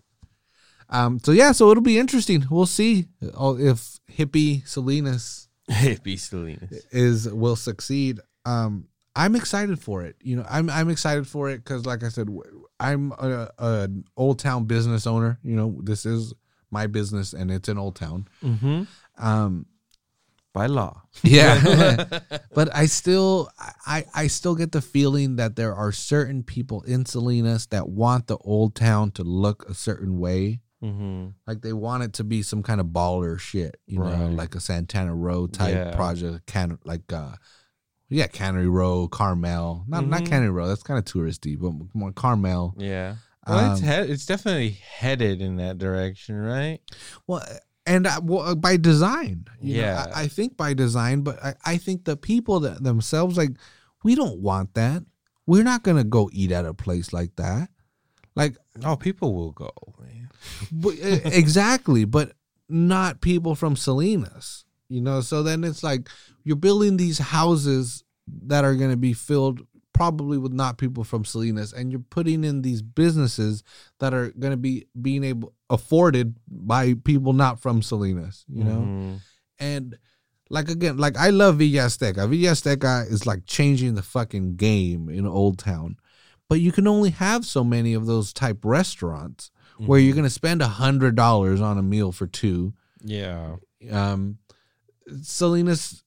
[0.88, 1.18] Um.
[1.18, 2.44] So yeah, so it'll be interesting.
[2.50, 6.84] We'll see uh, if hippie Salinas Hippie Salinas.
[6.90, 8.20] is will succeed.
[8.44, 10.16] Um, I'm excited for it.
[10.22, 12.28] You know, I'm I'm excited for it because, like I said,
[12.80, 15.38] I'm a, an old town business owner.
[15.42, 16.32] You know, this is
[16.70, 18.26] my business and it's in Old Town.
[18.42, 18.84] Mm-hmm.
[19.18, 19.66] Um,
[20.54, 21.02] By law.
[21.22, 22.04] yeah,
[22.54, 23.50] but I still
[23.86, 28.26] I I still get the feeling that there are certain people in Salinas that want
[28.26, 30.60] the Old Town to look a certain way.
[30.82, 31.28] Mm-hmm.
[31.46, 34.60] Like they want it to be some kind of baller shit, you know, like a
[34.60, 35.94] Santana Row type Yeah.
[35.94, 37.34] project, can like uh,
[38.12, 40.28] yeah, Cannery Row, Carmel, not not Mhm.
[40.28, 42.74] Cannery Row, that's kind of touristy, but more Carmel.
[42.78, 43.16] Yeah.
[43.46, 46.78] Well, it's Um, head, it's definitely headed in that direction, right?
[47.26, 47.44] Well,
[47.86, 50.06] and uh, well, uh, by design, you know, Yeah.
[50.14, 53.50] I, I think by design, but I, I think the people that themselves like
[54.04, 55.02] we don't want that.
[55.46, 57.68] We're not gonna go eat at a place like that.
[58.36, 59.70] Like Oh, people will go,
[60.00, 60.28] man.
[60.70, 60.94] But,
[61.24, 62.32] exactly, but
[62.68, 64.64] not people from Salinas.
[64.92, 66.08] You know, so then it's like
[66.44, 68.04] you're building these houses
[68.46, 69.60] that are going to be filled
[69.92, 73.62] probably with not people from Salinas, and you're putting in these businesses
[74.00, 78.44] that are going to be being able afforded by people not from Salinas.
[78.48, 79.20] You know, Mhm.
[79.58, 79.98] and
[80.50, 82.28] like again, like I love Villa Azteca.
[82.28, 85.96] Villa Azteca is like changing the fucking game in Old Town.
[86.48, 90.06] But you can only have so many of those type restaurants where Mm-hmm.
[90.06, 92.74] you're gonna spend a hundred dollars on a meal for two.
[93.02, 93.56] Yeah.
[93.90, 94.38] Um,
[95.22, 96.02] Salinas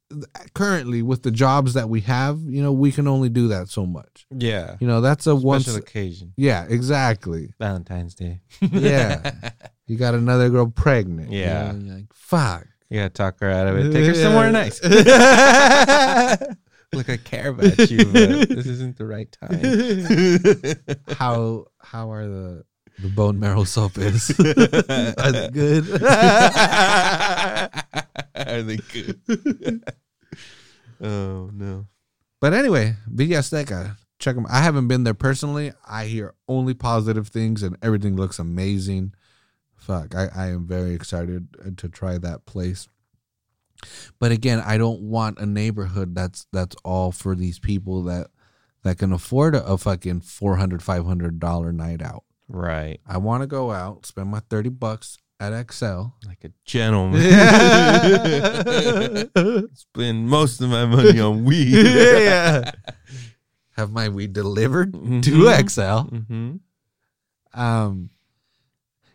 [0.54, 3.86] currently with the jobs that we have, you know, we can only do that so
[3.86, 4.26] much.
[4.32, 4.78] Yeah.
[4.80, 5.64] You know, that's a once.
[5.64, 6.34] Special occasion.
[6.38, 7.54] Yeah, exactly.
[7.60, 8.42] Valentine's Day.
[8.62, 9.32] Yeah.
[9.88, 11.32] You got another girl pregnant.
[11.32, 11.72] Yeah.
[11.72, 12.66] you're like, fuck.
[12.90, 13.92] You gotta talk her out of it.
[13.92, 14.84] Take her somewhere nice.
[16.94, 19.60] Look, I care about you, but this isn't the right time.
[21.18, 22.64] how how are the
[23.00, 24.30] the bone marrow soap is?
[24.40, 26.02] are they good?
[28.36, 29.84] Are they good?
[31.02, 31.88] oh no.
[32.42, 34.46] But anyway, Villa Azteca, check them.
[34.50, 35.74] I haven't been there personally.
[35.88, 39.14] I hear only positive things, and everything looks amazing.
[39.76, 42.88] Fuck, I, I am very excited uh, to try that place.
[44.20, 48.28] But again, I don't want a neighborhood that's that's all for these people that
[48.84, 52.24] that can afford a, a fucking 400 500 dollar night out.
[52.48, 53.00] Right.
[53.08, 56.04] I want to go out, spend my 30 bucks at XL.
[56.28, 57.22] Like a gentleman.
[59.74, 61.70] Spend most of my money on weed.
[61.72, 62.72] yeah.
[63.78, 65.60] Have my weed delivered to Mhm.
[65.60, 66.06] Excel.
[66.06, 67.60] Mm-hmm.
[67.60, 68.10] Um,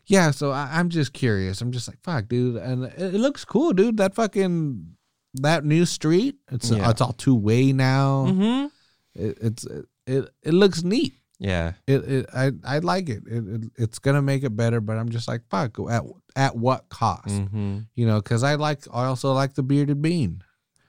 [0.06, 0.30] yeah.
[0.32, 1.60] So I, I'm just curious.
[1.60, 3.96] I'm just like, fuck, dude, and it, it looks cool, dude.
[3.96, 4.96] That fucking
[5.34, 6.36] that new street.
[6.50, 6.90] It's Yeah.
[6.90, 8.26] it's all two way now.
[8.28, 8.66] Mm-hmm.
[9.14, 9.66] It, it's
[10.06, 11.14] it it looks neat.
[11.40, 11.72] Yeah.
[11.86, 13.22] It, it I I like it.
[13.26, 13.70] It, it.
[13.76, 16.04] It's gonna make it better, but I'm just like, fuck, at
[16.36, 17.28] at what cost?
[17.28, 17.78] Mm-hmm.
[17.94, 20.42] You know, because I like I also like the bearded bean.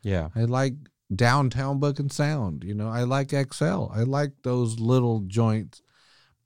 [0.03, 0.27] Yeah.
[0.35, 0.73] I like
[1.15, 2.63] downtown book and sound.
[2.63, 3.85] You know, I like XL.
[3.93, 5.81] I like those little joints.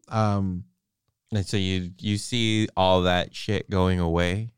[0.07, 0.65] Um,
[1.31, 4.51] And so you you see all that shit going away.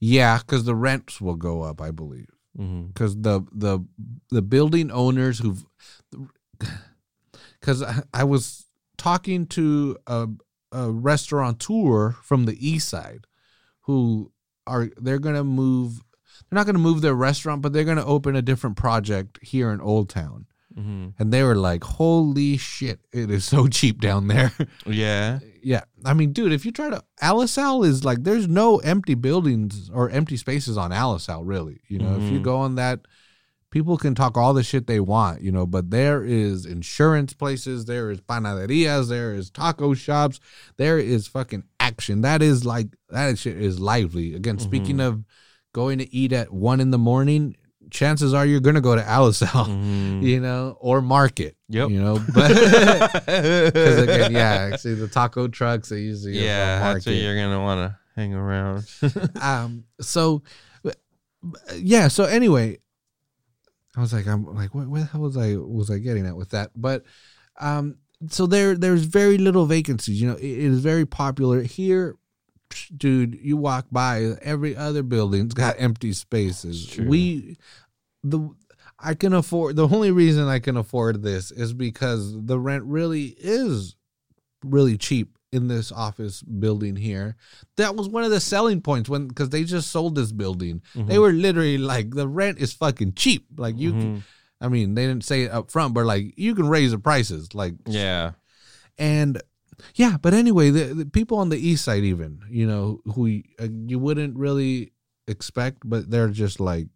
[0.00, 2.30] yeah, because the rents will go up, I believe.
[2.58, 2.86] Mm-hmm.
[2.88, 3.84] Because the the
[4.30, 5.64] the building owners who've,
[7.60, 8.65] because I, I was
[8.96, 10.28] talking to a
[10.72, 13.26] a restaurateur from the east side,
[13.82, 14.32] who
[14.66, 16.00] are they're gonna move.
[16.50, 19.80] They're not gonna move their restaurant, but they're gonna open a different project here in
[19.80, 20.46] Old Town.
[20.76, 21.06] Mm-hmm.
[21.18, 24.52] and they were like, "Holy shit, it is so cheap down there."
[24.86, 25.38] Yeah.
[25.62, 29.88] yeah, I mean, dude, if you try to Alisal is like, there's no empty buildings
[29.90, 31.80] or empty spaces on Alisal, really.
[31.88, 32.42] You know, if you Mhm.
[32.42, 33.00] go on that,
[33.76, 37.84] people can talk all the shit they want, you know, but there is insurance places,
[37.84, 40.40] there is panaderias, there is taco shops,
[40.78, 42.22] there is fucking action.
[42.22, 44.34] That is like that shit is lively.
[44.34, 45.22] Again, speaking of
[45.74, 47.54] going to eat at one in the morning,
[47.90, 50.22] chances are you're gonna go to Alisal Mhm.
[50.22, 51.54] you know, or market.
[51.68, 51.90] Yep.
[51.90, 52.48] You know, but
[53.28, 57.90] because again, yeah, actually the taco trucks they usually yeah, that's where you're gonna want
[57.90, 58.86] to hang around.
[59.38, 60.42] Um, so
[61.76, 62.78] yeah, so anyway,
[63.96, 66.36] I was like, I'm like, what, what the hell was I was I getting at
[66.36, 66.70] with that?
[66.76, 67.04] But
[67.58, 67.96] um,
[68.28, 70.20] so there there's very little vacancies.
[70.20, 72.16] You know, it, it is very popular here.
[72.94, 76.98] Dude, you walk by every other building's got empty spaces.
[76.98, 77.56] We
[78.22, 78.50] the
[78.98, 83.36] I can afford the only reason I can afford this is because the rent really
[83.38, 83.94] is
[84.64, 87.36] really cheap in this office building here.
[87.76, 90.82] That was one of the selling points when because they just sold this building.
[90.94, 93.46] They were literally like the rent is fucking cheap.
[93.56, 94.22] Like you can, Mhm.
[94.60, 97.54] I mean, they didn't say it up front, but like you can raise the prices.
[97.54, 98.32] Like Yeah.
[98.98, 99.40] and
[99.94, 103.68] yeah, but anyway, the, the people on the east side, even you know, who uh,
[103.86, 104.92] you wouldn't really
[105.28, 106.88] expect, but they're just like,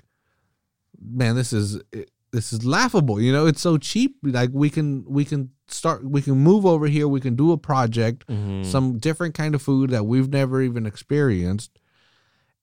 [1.00, 3.20] man, this is it- this is laughable.
[3.20, 4.16] You know, it's so cheap.
[4.22, 7.06] Like we can we can start we can move over here.
[7.08, 8.64] We can do a project, Mhm.
[8.66, 11.78] some different kind of food that we've never even experienced,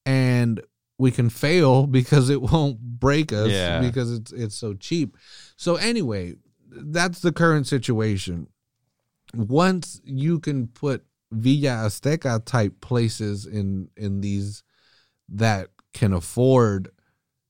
[0.05, 0.61] and
[0.99, 3.81] we can fail because it won't break us Yeah.
[3.81, 5.15] because it's it's so cheap.
[5.55, 6.35] So anyway,
[6.69, 8.47] that's the current situation.
[9.33, 14.63] Once you can put Villa Azteca type places in in these
[15.29, 16.89] that can afford,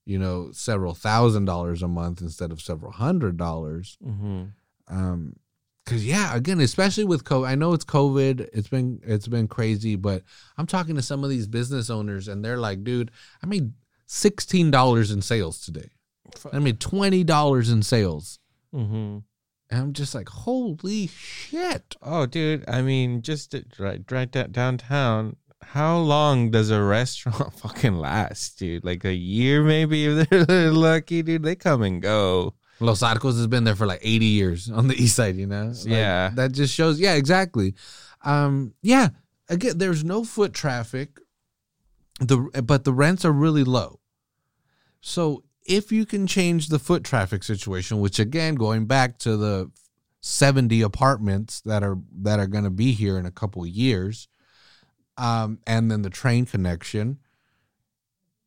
[0.06, 4.54] you know, several thousand dollars a month instead of several hundred dollars, Mhm.
[4.88, 5.36] um
[5.88, 9.96] because yeah again especially with covid i know it's covid it's been it's been crazy
[9.96, 10.22] but
[10.58, 13.10] i'm talking to some of these business owners and they're like dude
[13.42, 13.72] i made
[14.10, 15.90] $16 in sales today
[16.52, 18.40] i made $20 in sales
[18.76, 19.24] Mhm.
[19.70, 22.66] and i'm just like holy shit Oh, dude.
[22.68, 25.38] I mean, just right, right downtown.
[25.64, 28.84] How long does a restaurant fucking last, dude?
[28.86, 31.44] Like a year, maybe if they're lucky, dude.
[31.44, 32.54] They come and go.
[32.80, 35.68] Los arcos has been there for like 80 years on the east side you know?
[35.68, 36.32] Like, Yeah.
[36.36, 37.74] that just shows yeah exactly.
[38.24, 39.10] Um yeah
[39.50, 41.20] again there's no foot traffic.
[42.20, 44.00] The but the rents are really low.
[45.02, 49.70] So if you can change the foot traffic situation which again going back to the
[50.22, 54.28] 70 apartments that are that are going to be here in a couple of years
[55.18, 57.20] um and then the train connection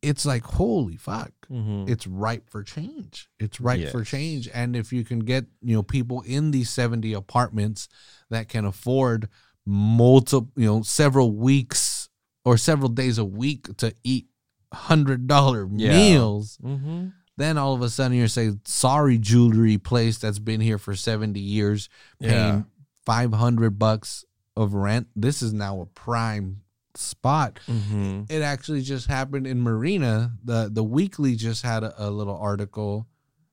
[0.01, 1.87] it's like holy fuck Mhm.
[1.89, 3.29] it's ripe for change.
[3.39, 4.47] It's ripe for change.
[4.53, 7.87] And if you can get, you know, people in these 70 apartments
[8.29, 9.27] that can afford
[9.65, 12.09] multiple, you know, several weeks
[12.45, 14.27] or several days a week to eat
[14.73, 15.91] hundred dollar Yeah.
[15.97, 17.13] meals, Mhm.
[17.37, 21.39] then all of a sudden you're saying, sorry, jewelry place that's been here for 70
[21.41, 21.89] years,
[22.19, 22.63] paying Yeah.
[23.05, 24.23] 500 bucks
[24.55, 25.07] of rent.
[25.15, 26.61] This is now a prime
[26.97, 28.29] spot Mhm.
[28.29, 30.33] it actually just happened in Marina.
[30.43, 33.07] The the weekly just had a, a little article.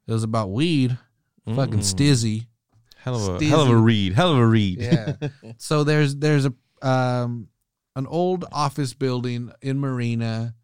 [0.07, 0.99] It was about weed.
[1.47, 1.95] Fucking Mm.
[1.95, 2.47] stizzy.
[2.97, 4.13] Hell of a hell of a read.
[4.15, 4.81] Hell of a read.
[4.81, 5.15] Yeah.
[5.59, 6.53] so there's there's a
[6.87, 7.49] um
[7.97, 10.55] an old office building in Marina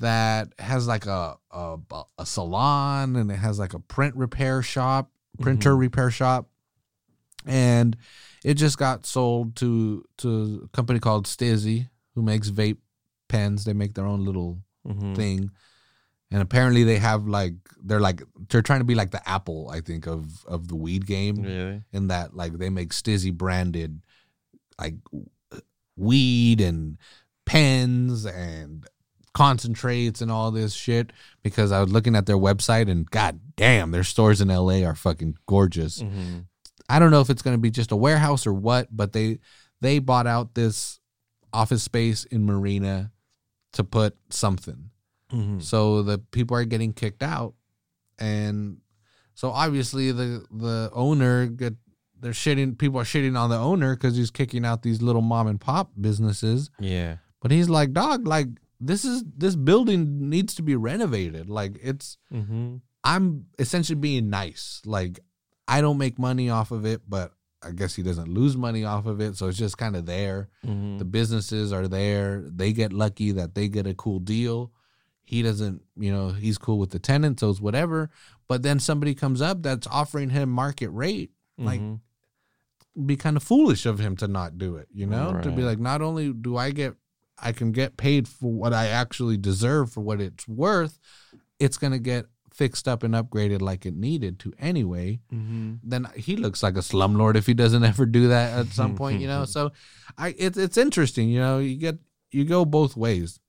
[0.00, 1.78] that has like a a,
[2.18, 5.78] a salon and it has like a print repair shop, printer Mhm.
[5.80, 6.48] repair shop,
[7.46, 7.96] and
[8.44, 11.88] it just got sold to to a company called Stizzy
[12.20, 12.76] who makes vape
[13.28, 13.64] pens.
[13.64, 15.16] They make their own little Mhm.
[15.16, 15.50] thing.
[16.30, 19.80] And apparently they have like they're like they're trying to be like the Apple, I
[19.80, 21.36] think, of of the weed game.
[21.42, 21.82] Really?
[21.92, 24.02] In that like they make Stizzy branded
[24.78, 24.96] like
[25.96, 26.98] weed and
[27.46, 28.86] pens and
[29.34, 31.12] concentrates and all this shit
[31.42, 34.94] because I was looking at their website and god damn their stores in LA are
[34.94, 36.02] fucking gorgeous.
[36.02, 36.46] Mhm.
[36.88, 39.38] I don't know if it's going to be just a warehouse or what, but they
[39.80, 40.99] they bought out this
[41.52, 43.12] office space in Marina
[43.72, 44.90] to put something.
[45.32, 45.62] Mhm.
[45.62, 47.54] So the people are getting kicked out,
[48.18, 48.78] and
[49.34, 51.74] so obviously the the owner get
[52.18, 52.76] they're shitting.
[52.76, 55.90] People are shitting on the owner because he's kicking out these little mom and pop
[55.98, 56.70] businesses.
[56.78, 57.16] Yeah.
[57.40, 58.48] But he's like, dog, like
[58.80, 61.48] this is this building needs to be renovated.
[61.48, 62.76] Like it's Mm-hmm.
[63.02, 64.82] I'm essentially being nice.
[64.84, 65.20] Like
[65.66, 67.32] I don't make money off of it, but
[67.62, 69.36] I guess he doesn't lose money off of it.
[69.36, 70.48] So it's just kind of there.
[70.66, 70.98] Mm-hmm.
[70.98, 72.42] The businesses are there.
[72.46, 74.72] They get lucky that they get a cool deal.
[75.22, 78.10] He doesn't, you know, he's cool with the tenants, so it's whatever.
[78.48, 81.30] But then somebody comes up that's offering him market rate.
[81.58, 83.06] Like, Mm-hmm.
[83.06, 85.32] be kind of foolish of him to not do it, you know?
[85.42, 86.94] To be like, not only do I get,
[87.38, 90.98] I can get paid for what I actually deserve for what it's worth,
[91.58, 92.26] it's going to get
[92.60, 95.68] fixed up and upgraded like it needed to anyway Mm-hmm.
[95.92, 99.20] then he looks like a slumlord if he doesn't ever do that at some point,
[99.22, 99.44] you know.
[99.56, 99.70] So
[100.24, 101.96] I it's it's interesting, you know, you get
[102.36, 103.40] you go both ways.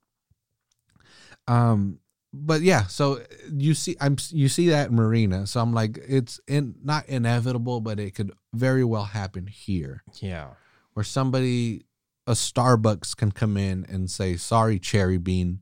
[1.48, 1.98] Um
[2.34, 3.20] but yeah, so
[3.52, 5.46] you see I'm you see that in Marina.
[5.46, 10.48] So I'm like it's in not inevitable, but it could very well happen here Yeah.
[10.94, 11.84] where somebody
[12.26, 15.60] a Starbucks can come in and say, "Sorry, Cherry Bean,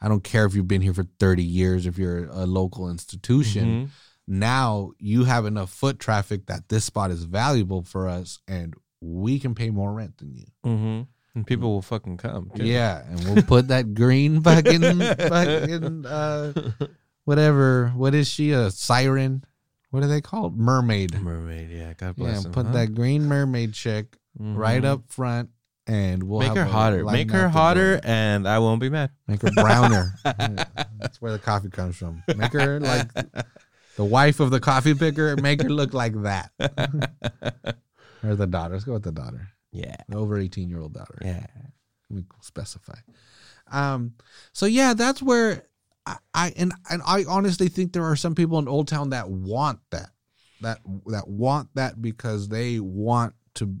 [0.00, 3.66] I don't care if you've been here for 30 years if you're a local institution."
[3.86, 3.88] Mhm.
[4.28, 9.40] now you have enough foot traffic that this spot is valuable for us and we
[9.40, 10.44] can pay more rent than you.
[10.64, 11.02] Mm-hmm.
[11.34, 12.50] And people will fucking come.
[12.54, 12.64] too.
[12.64, 16.52] Yeah, and we'll put that green fucking fucking uh
[17.24, 17.88] whatever.
[17.96, 18.52] What is she?
[18.52, 19.44] A siren?
[19.90, 20.56] What are they called?
[20.56, 21.20] Mermaid.
[21.20, 21.70] Mermaid.
[21.70, 21.94] Yeah.
[21.94, 22.52] God Yeah, bless him.
[22.52, 22.72] put huh?
[22.72, 24.86] that green mermaid chick right Mhm.
[24.86, 25.50] up front
[25.90, 27.04] and we'll Make her hotter.
[27.04, 29.10] Make her hotter, and I won't be mad.
[29.26, 30.14] Make her browner.
[30.24, 32.22] That's where the coffee comes from.
[32.36, 33.08] Make her like
[33.96, 35.36] the wife of the coffee picker.
[35.36, 36.52] Make her look like that.
[38.22, 38.74] or the daughter.
[38.74, 39.48] Let's go with the daughter.
[39.72, 39.96] yeah.
[40.08, 41.18] The over 18 year old daughter.
[41.22, 41.44] Yeah.
[42.08, 42.98] We specify.
[43.72, 44.14] Um,
[44.52, 45.64] so yeah, that's where
[46.06, 49.28] I, I and and I honestly think there are some people in Old Town that
[49.28, 50.10] want that.
[50.60, 53.74] That that want that because they want to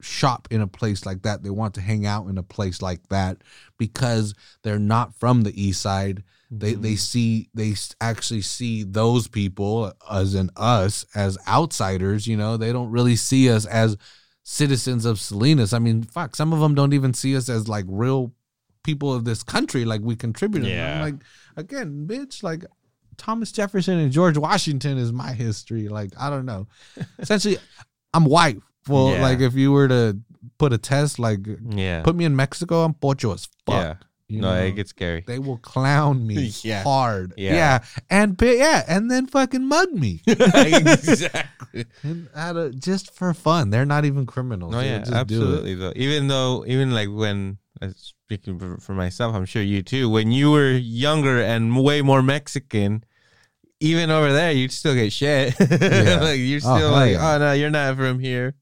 [0.00, 1.42] shop in a place like that.
[1.42, 3.38] They want to hang out in a place like that
[3.78, 6.22] because they're not from the east side.
[6.50, 6.82] They Mm-hmm.
[6.82, 12.26] they see they actually see those people as in us as outsiders.
[12.26, 13.96] You know, they don't really see us as
[14.44, 15.72] citizens of Salinas.
[15.72, 18.32] I mean, fuck, some of them don't even see us as like real
[18.84, 19.84] people of this country.
[19.84, 20.70] Like we contributed.
[20.70, 21.02] Yeah.
[21.02, 21.16] Like
[21.56, 22.64] again, bitch, like.
[23.18, 25.88] Thomas Jefferson and George Washington is my history.
[25.88, 26.66] Like, I don't know.
[27.18, 27.56] Essentially,
[28.12, 28.58] I'm white.
[28.88, 29.22] Well, Yeah.
[29.22, 30.18] like if you were to
[30.58, 32.02] put a test, like Yeah.
[32.02, 33.82] put me in Mexico, I'm pocho as fuck.
[33.82, 33.94] yeah.
[34.28, 34.60] You no, know?
[34.60, 35.22] it gets scary.
[35.24, 36.82] they will clown me Yeah.
[36.82, 37.32] hard.
[37.36, 37.54] Yeah.
[37.54, 37.84] Yeah.
[38.10, 40.20] And pi- yeah, and then fucking mug me.
[40.26, 41.84] exactly.
[42.02, 43.70] And out of, just for fun.
[43.70, 44.72] They're not even criminals.
[44.72, 45.20] No, They'll yeah, just do it.
[45.20, 45.74] absolutely.
[45.76, 50.08] Though, even though, even like when uh, speaking for, for myself, I'm sure you too.
[50.10, 53.04] When you were younger and way more Mexican,
[53.80, 55.54] even over there, you'd still get shit.
[55.60, 56.18] Yeah.
[56.20, 57.34] like you're Oh, still hell like, yeah.
[57.34, 58.54] oh no, you're not from here.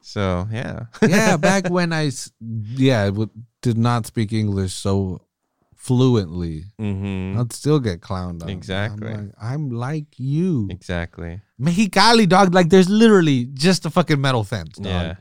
[0.00, 3.30] So yeah, yeah, back when I yeah, w-
[3.62, 5.20] did not speak English so
[5.74, 8.48] fluently, hmm I'd still get clowned on.
[8.48, 9.08] Exactly.
[9.08, 10.68] I'm like, I'm like you.
[10.70, 11.40] exactly.
[11.60, 12.54] Mexicali, dog.
[12.54, 14.84] Like, there's literally just a fucking metal fence, dog.
[14.86, 15.14] Yeah,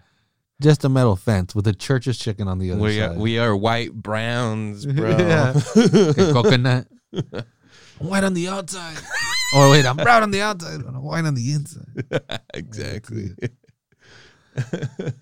[0.62, 3.18] Just a metal fence with a church's chicken on the other We are, side.
[3.18, 5.10] we are white browns, bro.
[5.18, 5.54] Yeah.
[6.34, 6.88] Coconut.
[8.00, 8.98] white on the outside.
[9.56, 12.06] oh wait, I'm brown on the outside, white on the inside.
[12.54, 13.30] exactly.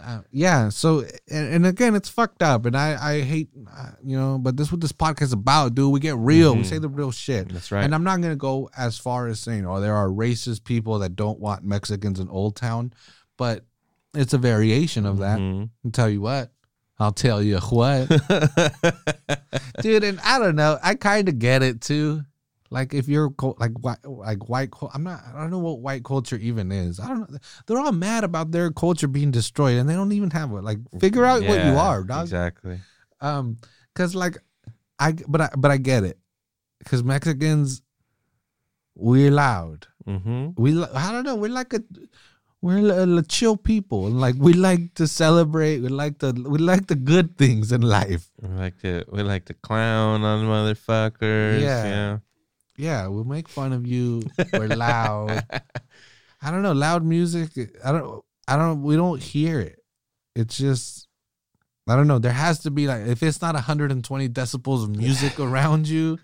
[0.00, 0.68] Uh, yeah.
[0.68, 4.56] So and, and again, it's fucked up, and I I hate uh, you know, but
[4.56, 5.90] this is what this podcast is about, dude.
[5.92, 6.54] We get real.
[6.54, 6.66] We Mhm.
[6.66, 7.48] say the real shit.
[7.52, 7.82] That's right.
[7.84, 11.16] And I'm not gonna go as far as saying, oh, there are racist people that
[11.16, 12.92] don't want Mexicans in Old Town,
[13.36, 13.64] but
[14.14, 15.40] it's a variation of that.
[15.40, 15.70] Mhm.
[15.84, 16.52] I'll tell you what.
[17.00, 18.08] I'll tell you what.
[19.82, 22.22] dude and i don't know i kind of get it too
[22.70, 26.36] like if you're like white like white i'm not i don't know what white culture
[26.36, 29.94] even is i don't know they're all mad about their culture being destroyed and they
[29.94, 32.78] don't even have it like figure out what you are dog Exactly.
[33.20, 33.56] um
[33.94, 34.36] because like
[34.98, 36.18] i but i but i get it
[36.80, 37.82] because mexicans
[38.94, 40.50] we're loud Mm-hmm.
[40.56, 41.82] we i don't know we're like a
[42.62, 46.56] we're a, a chill people and like we like to celebrate we like the we
[46.58, 51.60] like the good things in life We like to we like to clown on motherfuckers.
[51.60, 51.84] Yeah.
[51.84, 52.18] Yeah.
[52.78, 54.22] Yeah, we'll make fun of you.
[54.52, 55.44] We're loud.
[56.40, 57.50] I don't know, loud music.
[57.84, 58.24] I don't.
[58.46, 58.82] I don't.
[58.82, 59.80] We don't hear it.
[60.34, 61.06] It's just.
[61.88, 62.18] I don't know.
[62.18, 66.18] There has to be like if it's not 120 decibels of music around you,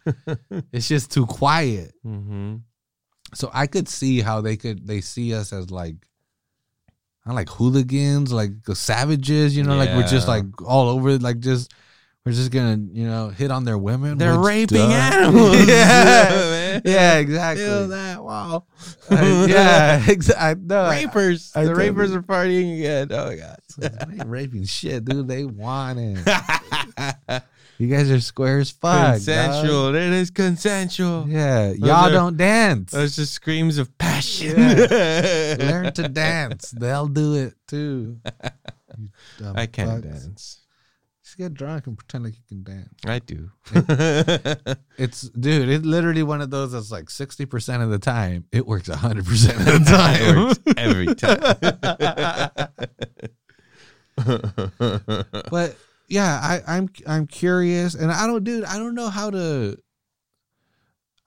[0.72, 1.92] it's just too quiet.
[2.06, 2.56] Mm-hmm.
[3.34, 5.96] So I could see how they could they see us as like.
[7.26, 11.38] I like hooligans, like the savages, you know, like we're just like all over, like
[11.38, 11.72] just
[12.24, 14.16] we're just gonna, you know, hit on their women.
[14.16, 14.86] They're raping duh.
[14.90, 15.56] animals.
[15.68, 17.64] yeah, yeah, exactly.
[17.64, 18.24] Feel that?
[18.24, 18.64] Wow.
[19.10, 20.64] Uh, yeah, exactly.
[20.66, 21.52] No, Rapers.
[21.54, 23.08] I the totally- rapers are partying again.
[23.10, 24.26] Oh my god.
[24.28, 25.28] raping shit, dude.
[25.28, 27.42] They want it.
[27.76, 28.92] You guys are square as fuck.
[28.94, 29.12] dog.
[29.14, 29.94] consensual.
[29.96, 31.26] It is consensual.
[31.28, 32.92] Yeah, y'all are- don't dance.
[32.92, 34.56] Those are screams of passion.
[34.56, 36.70] Learn to dance.
[36.70, 38.20] They'll do it too.
[38.96, 39.08] You
[39.38, 40.02] dumb I can fucks.
[40.02, 40.60] dance.
[41.34, 42.94] Just get drunk and pretend like you can dance.
[43.04, 43.50] I do.
[44.96, 45.68] It's dude.
[45.68, 48.44] It's literally one of those that's like sixty percent of the time.
[48.52, 50.52] It works hundred percent of the time.
[50.76, 51.12] every
[55.26, 55.42] time.
[55.50, 55.76] but
[56.06, 58.62] yeah, I, I'm I'm curious, and I don't, dude.
[58.64, 59.76] I don't know how to.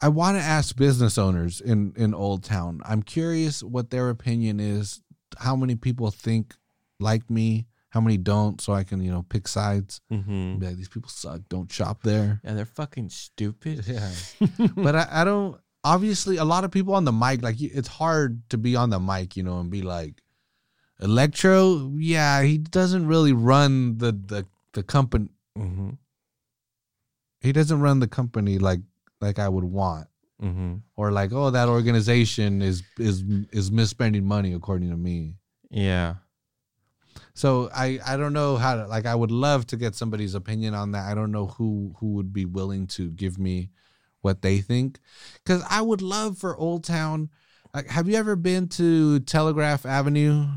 [0.01, 2.79] I want to ask business owners in in Old Town.
[2.85, 5.01] I'm curious what their opinion is.
[5.37, 6.53] How many people think
[6.97, 7.67] like me?
[7.89, 8.59] How many don't?
[8.61, 10.01] So I can you know pick sides.
[10.11, 10.59] Mhm.
[10.59, 11.41] Be like, these people suck.
[11.49, 12.41] Don't shop there.
[12.43, 13.85] Yeah, they're fucking stupid.
[13.87, 14.11] Yeah,
[14.75, 15.59] but I, I don't.
[15.83, 18.99] Obviously, a lot of people on the mic, like it's hard to be on the
[18.99, 20.21] mic, you know, and be like,
[20.99, 21.91] Electro.
[21.95, 25.29] Yeah, he doesn't really run the the the company.
[25.55, 25.91] hmm
[27.39, 28.79] he doesn't run the company like
[29.21, 30.07] like I would want
[30.39, 35.35] hmm or like oh that organization is is is misspending money according to me.
[35.69, 36.15] Yeah.
[37.37, 40.73] So I I don't know how to like I would love to get somebody's opinion
[40.73, 41.05] on that.
[41.05, 43.69] I don't know who who would be willing to give me
[44.21, 44.97] what they think
[45.45, 47.29] cuz I would love for Old Town
[47.75, 50.47] like have you ever been to Telegraph Avenue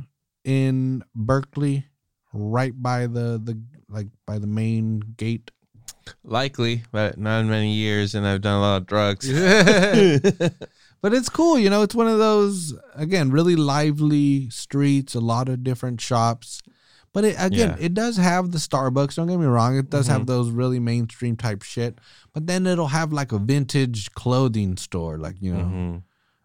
[0.43, 1.85] in Berkeley
[2.33, 3.61] right by the the
[3.91, 5.51] like by the main gate?
[6.25, 9.29] Likely, but not in many years, and I've done a lot of drugs.
[11.03, 11.83] But it's cool, you know.
[11.83, 16.61] It's one of those again, really lively streets, a lot of different shops.
[17.13, 17.85] But it again, Yeah.
[17.87, 19.17] it does have the Starbucks.
[19.17, 20.27] Don't get me wrong; it does have Mhm.
[20.27, 21.99] those really mainstream type shit.
[22.35, 26.03] But then it'll have like a vintage clothing store, like you know,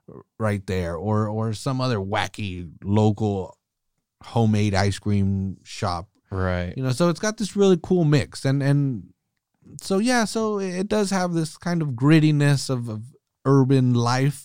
[0.10, 0.22] Mhm.
[0.39, 3.58] right there, or or some other wacky local
[4.24, 6.10] homemade ice cream shop.
[6.32, 6.74] Right.
[6.76, 9.10] You know, so it's got this really cool mix, and and
[9.82, 13.03] so yeah, so it does have this kind of grittiness of, of
[13.45, 14.45] urban life,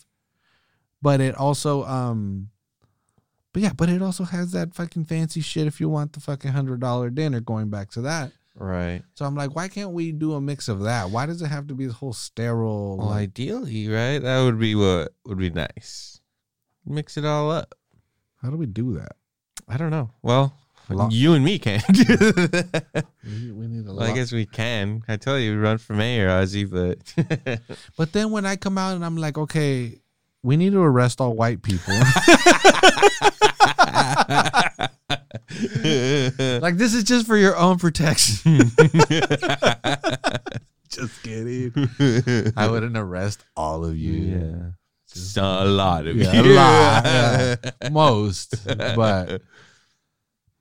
[1.03, 2.49] but it also um,
[3.53, 5.67] but yeah, but it also has that fucking fancy shit.
[5.67, 8.33] If you want the fucking hundred dollar dinner, going back to that.
[8.55, 9.03] Right.
[9.15, 11.11] So I'm like, why can't we do a mix of that?
[11.11, 12.99] Why does it have to be this whole sterile?
[12.99, 14.19] Well, like, ideally, right?
[14.19, 16.21] That would be what would be nice.
[16.85, 17.75] Mix it all up.
[18.43, 19.13] how do we do that?
[19.69, 20.11] I don't know.
[20.23, 20.53] Well,
[20.89, 21.81] Lo- you and me can.
[23.23, 25.03] We need, we need a well, I guess we can.
[25.07, 27.61] I tell you, run for mayor, Ozzy, but
[27.97, 30.01] But then when I come out and I'm like, okay,
[30.43, 31.95] we need to arrest all white people.
[36.61, 38.71] like this is just for your own protection.
[40.89, 41.73] just kidding.
[42.57, 44.13] I wouldn't arrest all of you.
[44.13, 44.71] yeah,
[45.13, 46.53] Just a lot of Yeah, you.
[46.53, 47.05] a lot,
[47.83, 47.89] yeah.
[47.91, 49.43] Most, but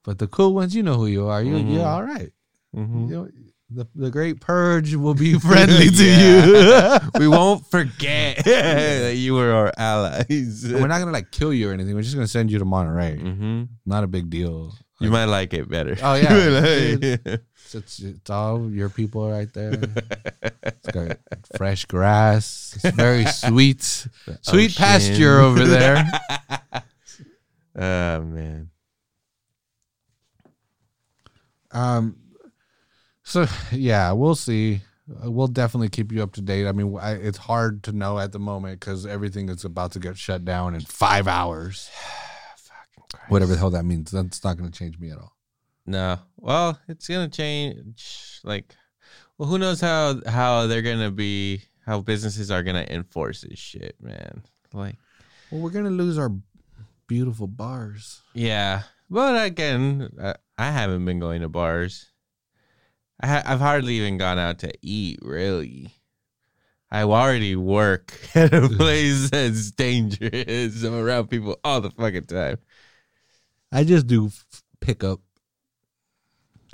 [0.04, 1.42] but the cool ones, you know who you are.
[1.42, 1.74] You Mhm.
[1.74, 2.32] you're all right.
[2.74, 3.08] Mhm.
[3.08, 3.28] You know,
[3.72, 6.98] the the great purge will be friendly to you.
[7.20, 10.66] we won't forget that you were our allies.
[10.68, 11.94] We're not gonna like kill you or anything.
[11.94, 13.18] We're just gonna send you to Monterey.
[13.18, 14.74] hmm Not a big deal.
[15.00, 15.96] You might like it better.
[16.02, 16.34] Oh, yeah.
[16.34, 17.40] Like-
[17.72, 19.72] It's, it's, it's all your people right there.
[20.62, 21.16] It's got
[21.56, 22.76] fresh grass.
[22.84, 23.82] It's very sweet.
[23.82, 24.74] Sweet Ocean.
[24.76, 26.04] pasture over there.
[27.76, 28.70] oh man.
[31.70, 32.16] Um,
[33.30, 34.80] so yeah, we'll see.
[35.24, 36.66] Uh, We'll definitely keep you up to date.
[36.68, 39.98] I mean, I, it's hard to know at the moment because everything is about to
[39.98, 41.90] get shut down in five hours.
[43.28, 45.34] Whatever the hell that means, that's not going to change me at all.
[45.86, 46.18] No.
[46.36, 48.40] Well, it's gonna change.
[48.44, 48.76] Like,
[49.36, 53.96] well, who knows how how they're gonna be how businesses are gonna enforce this shit,
[54.00, 54.42] man.
[54.72, 54.96] Like,
[55.50, 56.30] Well, we're gonna lose our
[57.08, 58.20] beautiful bars.
[58.34, 58.82] yeah.
[59.12, 62.06] But again, I, I haven't been going to bars.
[63.20, 65.18] I ha- I've hardly even gone out to eat.
[65.22, 65.92] Really.
[66.90, 70.82] I already work at a place that's dangerous.
[70.82, 72.58] I'm around people all the fucking time.
[73.70, 74.44] I just do f-
[74.80, 75.20] pick up.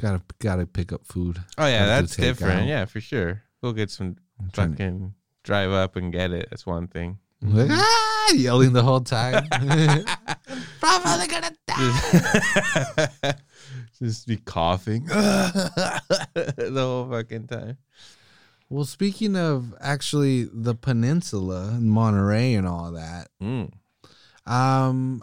[0.01, 1.39] Gotta gotta pick up food.
[1.59, 2.67] Oh yeah, Gotta do that's different.
[2.69, 3.43] Yeah, for sure.
[3.63, 6.49] We'll get some I'm trying to- fucking drive up and get it.
[6.51, 7.19] That's one thing.
[7.43, 9.47] like, ah, yelling the whole time.
[10.81, 13.09] Probably gonna die.
[13.23, 13.43] Just
[14.27, 17.79] be coughing the whole fucking time.
[18.69, 23.73] Well, speaking of actually the peninsula and Monterey and all that, Mm.
[24.47, 25.23] um,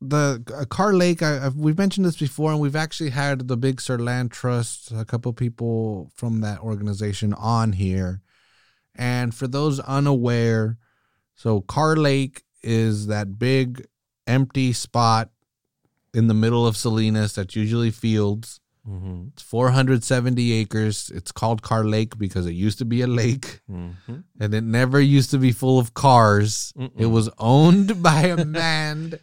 [0.00, 1.22] the uh, Carr Lake.
[1.22, 4.90] I, I've, we've mentioned this before, and we've actually had the Big Sur Land Trust,
[4.90, 8.20] a couple people from that organization on here.
[8.96, 10.76] And for those unaware,
[11.36, 13.86] so Carr Lake is that big
[14.26, 15.30] empty spot
[16.14, 18.60] in the middle of Salinas that's usually fields.
[18.88, 19.28] Mm-hmm.
[19.32, 21.10] It's 470 acres.
[21.14, 24.16] It's called Carr Lake because it used to be a lake Mm-hmm.
[24.40, 26.72] and it never used to be full of cars.
[26.76, 27.10] It Mm-mm.
[27.12, 29.18] was owned by a man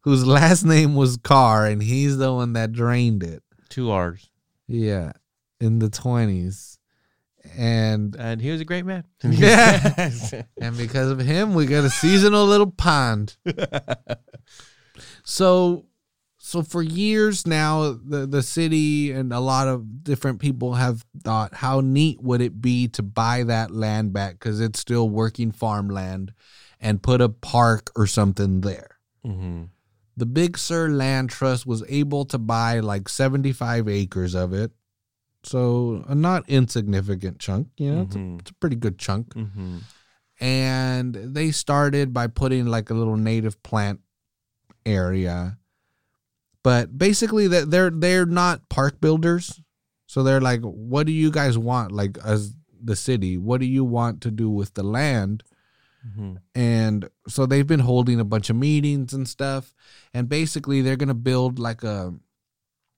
[0.00, 3.42] whose last name was Carr and he's the one that drained it.
[3.68, 4.30] Two R's.
[4.66, 5.12] Yeah,
[5.60, 6.78] in the 20s.
[7.58, 9.04] And And he was a great man.
[9.22, 10.42] Yeah.
[10.58, 13.36] and because of him, we got a seasonal little pond.
[15.24, 15.86] So
[16.46, 21.54] so for years now the the city and a lot of different people have thought
[21.54, 26.32] how neat would it be to buy that land back cuz it's still working farmland
[26.80, 28.98] and put a park or something there.
[29.24, 29.62] mm-hmm.
[30.16, 34.70] The Big Sur Land Trust was able to buy like 75 acres of it.
[35.44, 38.40] So a not insignificant chunk, you know, it's, a, Mhm.
[38.40, 39.78] it's a pretty good chunk Mm-hmm.
[40.40, 44.00] and they started by putting like a little native plant
[44.84, 45.58] area
[46.64, 49.60] but basically that they're they're not park builders.
[50.06, 51.92] So they're like what do you guys want?
[51.92, 55.44] Like as the city what do you want to do with the land?
[56.04, 56.34] Mm-hmm.
[56.54, 59.72] and so they've been holding a bunch of meetings and stuff.
[60.12, 62.12] And basically they're going to build like a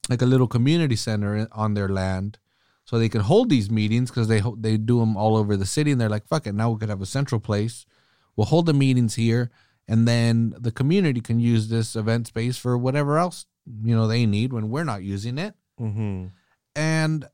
[0.09, 2.39] like a little community center on their land
[2.85, 5.93] so they can hold these meetings because they they do them all over the city.
[5.93, 7.87] And they're like fuck it now we could have a central place.
[8.35, 9.51] We'll hold the meetings here
[9.89, 13.47] and then the community can use this event space for whatever else
[13.83, 16.27] you know they need when we're not using it Mm-hmm.
[16.75, 17.25] and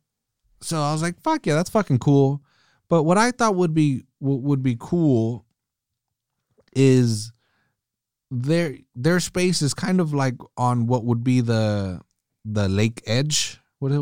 [0.60, 2.42] so I was like, "Fuck yeah, that's fucking cool."
[2.88, 5.44] But what I thought would be w- would be cool
[6.74, 7.32] is
[8.30, 12.00] their their space is kind of like on what would be the
[12.44, 13.92] the lake edge, what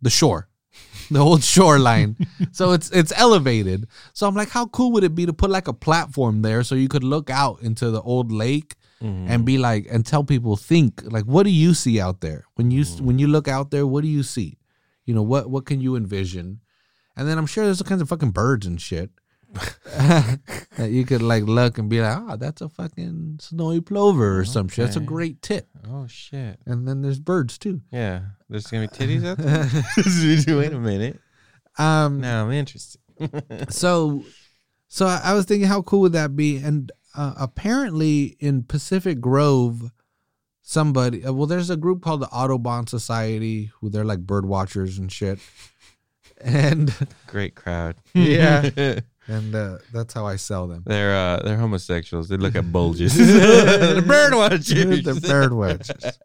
[0.00, 0.48] the shore,
[1.10, 2.16] the old shoreline.
[2.52, 3.86] so it's it's elevated.
[4.12, 6.74] So I'm like, how cool would it be to put like a platform there so
[6.74, 9.26] you could look out into the old lake Mm-hmm.
[9.30, 12.70] and be like and tell people think like what do you see out there when
[12.70, 13.00] you Mhm.
[13.02, 14.56] when you look out there what do you see
[15.04, 16.60] you know what what can you envision
[17.16, 19.10] and then i'm sure there's all kinds of fucking birds and shit
[19.98, 24.44] that you could like look and be like oh that's a fucking snowy plover or
[24.44, 26.58] some shit that's a great tit oh shit.
[26.66, 28.20] and then there's birds too Yeah.
[28.48, 30.56] There's gonna be titties out there.
[30.58, 31.20] Wait a minute.
[31.78, 33.00] um Now I'm interested.
[33.70, 34.24] so
[34.88, 39.20] so I, I was thinking how cool would that be and uh, apparently in pacific
[39.20, 39.90] grove
[40.62, 44.98] somebody uh, well there's a group called the Audubon society who they're like bird watchers
[44.98, 45.38] and shit
[46.40, 46.92] and
[47.26, 47.96] Great crowd.
[48.14, 48.70] Yeah.
[49.26, 52.28] and uh, that's how i sell them They're uh they're homosexuals.
[52.28, 53.14] They look at bulges.
[53.16, 55.02] they're bird watchers.
[55.04, 56.18] the bird watchers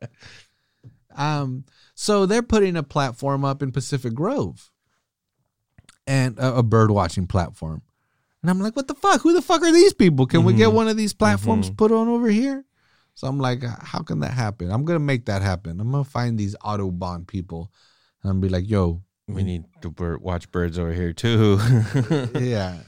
[1.16, 1.64] um
[1.96, 4.70] so they're putting a platform up in pacific grove
[6.08, 7.82] and a, a bird watching platform
[8.42, 10.70] and i'm like what the fuck who the fuck are these people can we get
[10.70, 10.74] Mhm.
[10.74, 11.78] one of these platforms Mhm.
[11.78, 12.66] put on over here
[13.14, 16.38] so i'm like how can that happen i'm gonna make that happen i'm gonna find
[16.38, 17.72] these Audubon people
[18.24, 21.60] and i'm be like yo We need to bird, watch birds over here too.
[22.40, 22.80] yeah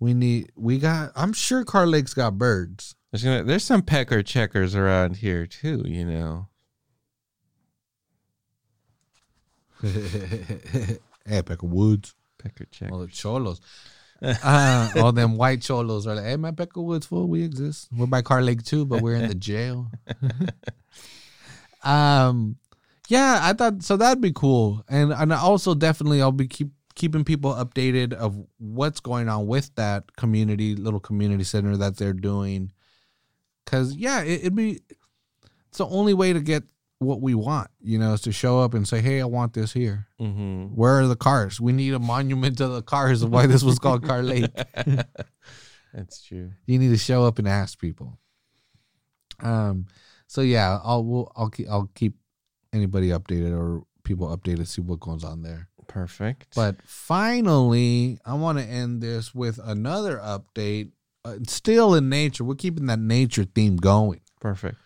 [0.00, 4.22] we need we got i'm sure Carr Lake's got birds There's gonna there's some pecker
[4.22, 5.82] checkers around here too.
[5.86, 6.48] You know.
[9.82, 12.14] hey, Pecker Woods.
[12.38, 12.92] Pecker checkers.
[12.92, 13.60] All the cholos.
[14.42, 17.88] uh, all them white cholos are like, hey, my Pecker Woods, fool, we exist.
[17.92, 19.90] We're by Carr Lake too, but we're in the jail.
[21.84, 22.56] um,
[23.08, 23.96] yeah, I thought so.
[23.96, 29.00] That'd be cool, and and also definitely I'll be keep keeping people updated of what's
[29.00, 32.72] going on with that community little community center that they're doing.
[33.66, 34.80] Cause yeah, it, it'd be
[35.68, 36.64] it's the only way to get
[36.98, 39.72] what we want, you know, is to show up and say, "Hey, I want this
[39.72, 40.74] here." Mm-hmm.
[40.74, 41.60] Where are the cars?
[41.60, 44.50] We need a monument to the cars of why this was called Car Lake.
[45.92, 46.52] That's true.
[46.66, 48.18] You need to show up and ask people.
[49.40, 49.86] Um.
[50.26, 52.14] So yeah, I'll we'll, I'll keep I'll keep
[52.72, 55.68] anybody updated or people updated see what goes on there.
[55.88, 56.54] Perfect.
[56.54, 60.90] But finally, I want to end this with another update.
[61.24, 64.20] Uh, still in nature, we're keeping that nature theme going.
[64.40, 64.76] perfect.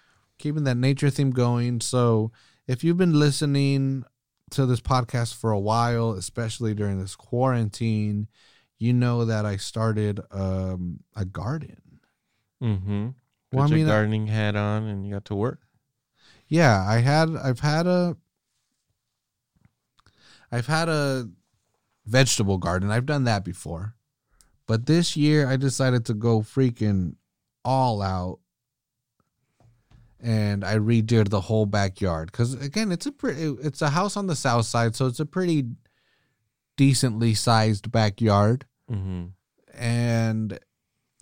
[0.40, 1.80] Keeping that nature theme going.
[1.80, 2.32] So
[2.66, 4.02] if you've been listening
[4.50, 8.26] to this podcast for a while, especially during this quarantine,
[8.78, 12.00] you know that I started um, a garden.
[12.62, 13.08] Mm-hmm.
[13.50, 15.60] Put Well, I your mean, I- gardening hat on and you got to work.
[16.48, 18.16] Yeah, I had I've had a
[20.50, 21.28] I've had a
[22.06, 22.90] vegetable garden.
[22.90, 23.94] I've done that before.
[24.66, 27.14] But this year I decided to go freaking
[27.64, 28.39] all out
[30.22, 34.26] and I redid the whole backyard cuz again, it's a pretty it's a house on
[34.26, 35.66] the south side, so it's a pretty
[36.76, 39.26] decently sized backyard Mm-hmm.
[39.80, 40.58] and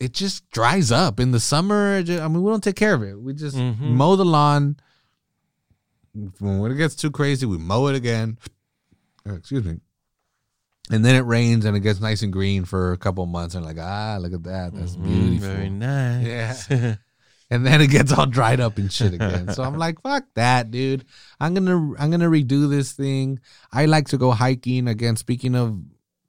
[0.01, 1.96] it just dries up in the summer.
[1.96, 3.20] I mean, we don't take care of it.
[3.20, 3.80] We just Mhm.
[3.94, 4.76] mow the lawn.
[6.38, 8.38] When it gets too crazy, we mow it again.
[9.26, 9.80] Oh, excuse me.
[10.90, 13.55] And then it rains and it gets nice and green for a couple months.
[13.55, 14.74] And like, ah, look at that.
[14.74, 15.49] That's beautiful.
[15.49, 15.57] Mm-hmm.
[15.57, 16.70] Very nice.
[16.70, 16.96] Yeah.
[17.51, 19.53] and then it gets all dried up and shit again.
[19.53, 21.05] so I'm like, fuck that, dude.
[21.40, 23.40] I'm gonna I'm gonna redo this thing.
[23.72, 25.16] I like to go hiking again.
[25.16, 25.80] Speaking of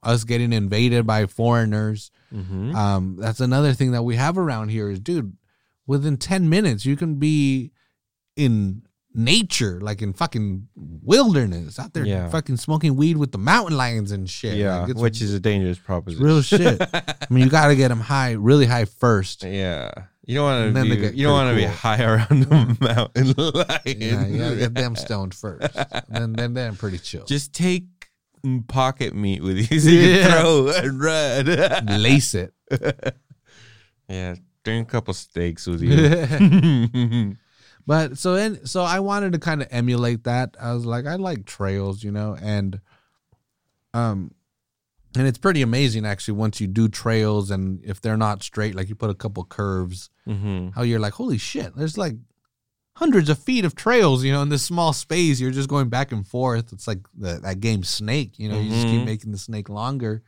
[0.01, 2.73] us getting invaded by foreigners, mm-hmm.
[2.75, 5.35] um, that's another thing that we have around here is, dude,
[5.87, 7.71] within 10 minutes, you can be
[8.37, 12.29] in nature, like in fucking wilderness, out there Yeah.
[12.29, 14.55] fucking smoking weed with the mountain lions and shit.
[14.55, 16.25] yeah, Like, which is a dangerous proposition.
[16.25, 16.79] real shit.
[16.93, 19.43] I mean, you got to get them high, really high first.
[19.43, 19.91] yeah,
[20.29, 21.17] you don't want to be.
[21.17, 24.31] You don't want to pretty be high around the mountain lion.
[24.31, 25.73] Yeah, get them stoned first.
[26.07, 27.25] then, then, then pretty chill.
[27.25, 27.85] Just take
[28.67, 32.01] pocket meat with you so you can throw and run.
[32.03, 32.53] lace it.
[34.07, 37.35] yeah, drink a couple steaks with you.
[37.87, 40.55] but so and so I wanted to kind of emulate that.
[40.61, 42.79] I was like, I like trails, you know, and
[43.95, 44.35] um
[45.15, 48.89] and it's pretty amazing actually once you do trails and if they're not straight, like
[48.89, 50.69] you put a couple curves, mm-hmm.
[50.69, 52.15] how you're like, holy shit, there's like
[52.95, 55.39] hundreds of feet of trails, you know, in this small space.
[55.39, 56.71] You're just going back and forth.
[56.73, 59.05] It's like the, that game Snake, you know, you just keep Mhm.
[59.05, 60.21] making the snake longer.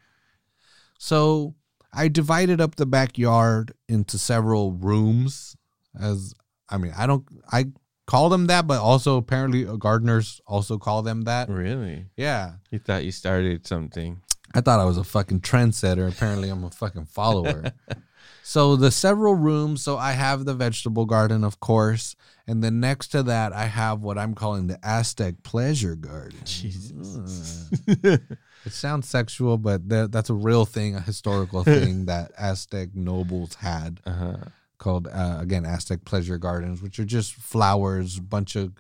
[0.98, 1.56] So
[1.94, 5.56] I divided up the backyard into several rooms.
[6.00, 6.34] As
[6.70, 7.66] I mean, I don't, I
[8.08, 11.50] call them that, but also apparently gardeners also call them that.
[11.50, 12.06] Really?
[12.16, 12.54] Yeah.
[12.72, 14.22] You thought you started something?
[14.54, 16.10] I thought I was a fucking trendsetter.
[16.12, 17.72] Apparently, I'm a fucking follower.
[18.44, 19.82] so the several rooms.
[19.82, 22.16] So I have the vegetable garden, of course,
[22.48, 26.40] and then next to that, I have what I'm calling the Aztec pleasure garden.
[26.44, 27.70] Jesus.
[28.64, 33.56] It sounds sexual, but that, that's a real thing, a historical thing that Aztec nobles
[33.56, 34.38] had Uh huh.
[34.78, 38.74] called uh, again Aztec pleasure gardens, which are just flowers, a bunch of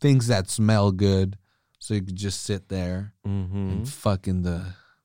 [0.00, 1.36] things that smell good,
[1.78, 3.68] so you could just sit there Mm-hmm.
[3.70, 4.62] and fuck in the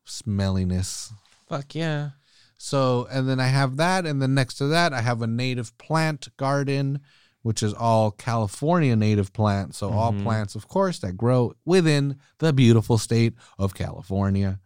[0.08, 1.12] smelliness.
[1.50, 2.10] Fuck yeah.
[2.58, 5.78] So, and then I have that, and then next to that, I have a native
[5.78, 7.02] plant garden,
[7.42, 9.78] which is all California native plants.
[9.80, 10.24] So, all Mhm.
[10.24, 14.60] plants, of course, that grow within the beautiful state of California.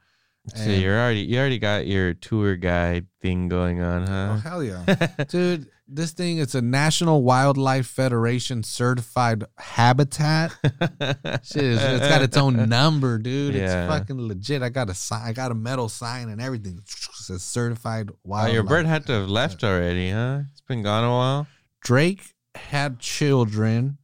[0.56, 4.34] So And- you're already you already got your tour guide thing going on, huh?
[4.36, 4.86] Oh, hell yeah.
[5.28, 10.52] Dude, this thing, it's a National Wildlife Federation certified habitat.
[10.64, 13.56] Shit, it's, it's got its own number, dude.
[13.56, 13.86] Yeah.
[13.86, 14.62] It's fucking legit.
[14.62, 16.78] I got a sign, I got a metal sign and everything.
[16.78, 18.54] It says certified oh, wildlife.
[18.54, 20.42] your bird had to have left already, huh?
[20.52, 21.48] It's been gone a while.
[21.82, 23.98] Drake had children.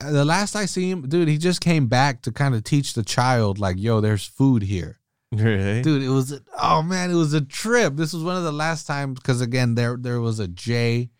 [0.00, 3.02] The last I see him, dude, he just came back to kind of teach the
[3.02, 4.97] child, like, yo, there's food here.
[5.30, 5.82] Really?
[5.82, 7.96] Dude, it was, oh man, it was a trip.
[7.96, 11.10] This was one of the last times, because again, there there was a jay.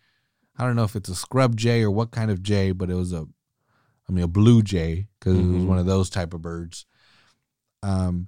[0.57, 2.95] I don't know if it's a scrub jay or what kind of jay, but it
[2.95, 3.27] was a,
[4.07, 5.67] I mean, a blue jay, because it was Mhm.
[5.67, 6.85] one of those type of birds.
[7.83, 8.27] Um,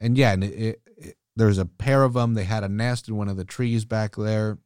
[0.00, 2.34] and yeah, and it, it, it, there's a pair of them.
[2.34, 4.58] They had a nest in one of the trees back there,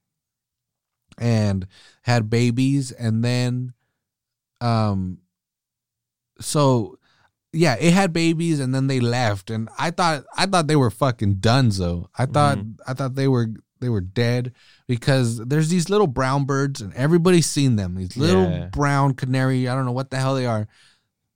[1.18, 1.66] and
[2.02, 2.92] had babies.
[2.92, 3.74] And then,
[4.60, 5.18] um,
[6.40, 6.98] so
[7.52, 10.90] yeah, it had babies and then they left, and I thought I thought they were
[10.90, 12.06] fucking donezo.
[12.16, 12.32] I mm-hmm.
[12.32, 13.48] thought I thought they were
[13.82, 14.52] they were dead
[14.86, 17.96] because there's these little brown birds and everybody's seen them.
[17.96, 18.66] These little Yeah.
[18.66, 19.68] brown canary.
[19.68, 20.68] I don't know what the hell they are.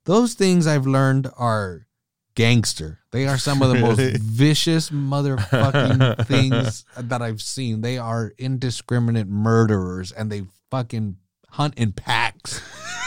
[0.05, 1.85] Those things I've learned are
[2.33, 2.99] gangster.
[3.11, 7.81] They are some of the most vicious motherfucking things that I've seen.
[7.81, 11.17] They are indiscriminate murderers and they fucking
[11.49, 12.61] hunt in packs.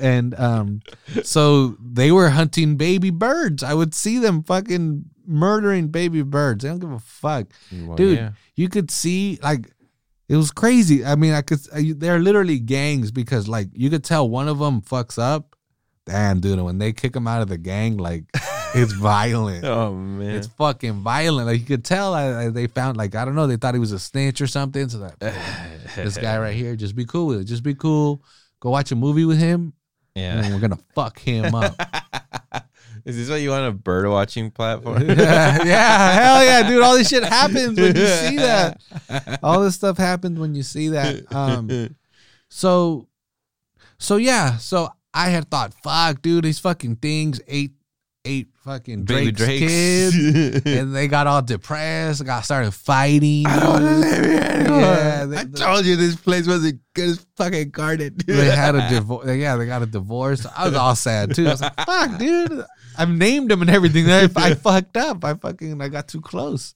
[0.00, 0.80] and um
[1.22, 3.62] so they were hunting baby birds.
[3.62, 6.62] I would see them fucking murdering baby birds.
[6.62, 7.46] They don't give a fuck.
[7.84, 8.30] Well, Dude, yeah.
[8.56, 9.70] you could see like
[10.28, 11.04] it was crazy.
[11.04, 14.58] I mean, I could I- they're literally gangs because like you could tell one of
[14.58, 15.56] them fucks up.
[16.06, 18.24] Damn, dude, when they kick him out of the gang, like
[18.74, 19.64] it's violent.
[19.64, 20.30] Oh man.
[20.34, 21.46] It's fucking violent.
[21.46, 23.80] Like you could tell I, I- they found like I don't know, they thought he
[23.80, 24.88] was a snitch or something.
[24.88, 25.18] So that
[25.96, 27.44] this guy right here, just be cool with it.
[27.44, 28.22] Just be cool.
[28.60, 29.72] Go watch a movie with him,
[30.14, 30.42] yeah.
[30.42, 31.74] and we're gonna fuck him up.
[33.04, 35.08] Is this what you want a bird watching platform?
[35.08, 36.82] yeah, yeah, hell yeah, dude.
[36.82, 38.80] All this shit happens when you see that.
[39.42, 41.32] All this stuff happens when you see that.
[41.34, 41.96] Um,
[42.48, 43.08] so,
[43.98, 47.72] so yeah, so I had thought, fuck, dude, these fucking things ate,
[48.24, 49.60] ate fucking Drake's, Drakes.
[49.60, 52.24] kids, and they got all depressed.
[52.24, 53.46] Got started fighting.
[53.46, 54.80] I don't live here anymore.
[54.80, 58.20] Yeah, they- I told you this place wasn't good as fucking guarded.
[58.26, 59.26] they had a divorce.
[59.28, 60.46] Yeah, they got a divorce.
[60.46, 61.46] I was all sad too.
[61.46, 62.64] I was like, "Fuck, dude,
[62.98, 64.10] I've named them and everything.
[64.10, 65.24] I, I fucked up.
[65.24, 66.74] I fucking I got too close."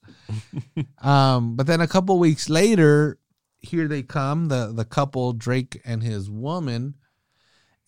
[1.02, 3.18] Um, but then a couple weeks later,
[3.60, 6.94] here they come the the couple Drake and his woman,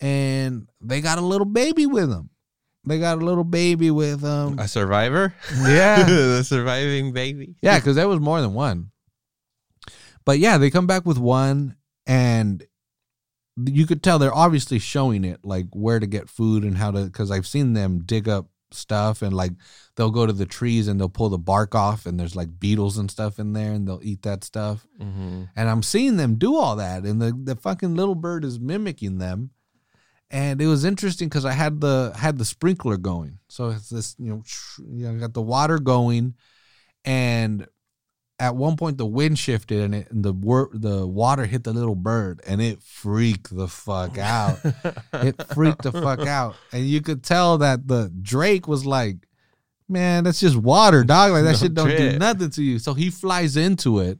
[0.01, 2.31] and they got a little baby with them.
[2.87, 4.59] They got a little baby with them.
[4.59, 5.35] a survivor?
[5.63, 7.57] Yeah, the surviving baby.
[7.61, 8.91] yeah, because there was more than one.
[10.25, 11.77] But yeah, they come back with one,
[12.07, 12.65] and
[13.65, 17.05] you could tell they're obviously showing it, like where to get food and how to.
[17.05, 19.53] Because I've seen them dig up stuff, and like
[19.97, 22.99] they'll go to the trees and they'll pull the bark off, and there's like beetles
[22.99, 24.87] and stuff in there, and they'll eat that stuff.
[25.01, 25.45] Mm-hmm.
[25.57, 29.19] And I'm seeing them do all that, and the the fucking little bird is mimicking
[29.19, 29.51] them.
[30.31, 34.17] And it was interesting because I had the had the sprinkler going, so it's this
[34.19, 34.43] you know
[34.79, 36.35] you know got the water going,
[37.05, 37.67] and
[38.39, 41.73] at one point the wind shifted and it and the wor- the water hit the
[41.73, 44.23] little bird and it freaked the fuck oh.
[44.23, 44.59] out.
[45.13, 49.17] it freaked the fuck out, and you could tell that the Drake was like,
[49.89, 51.33] "Man, that's just water, dog.
[51.33, 54.19] Like that Don't shit don't do nothing to you." So he flies into it.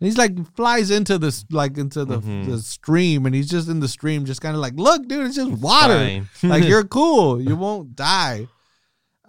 [0.00, 2.46] And he's like flies into this like into the, Mhm.
[2.46, 5.36] the stream and he's just in the stream just kind of like look dude it's
[5.36, 6.24] just water.
[6.42, 7.38] like you're cool.
[7.40, 8.48] You won't die.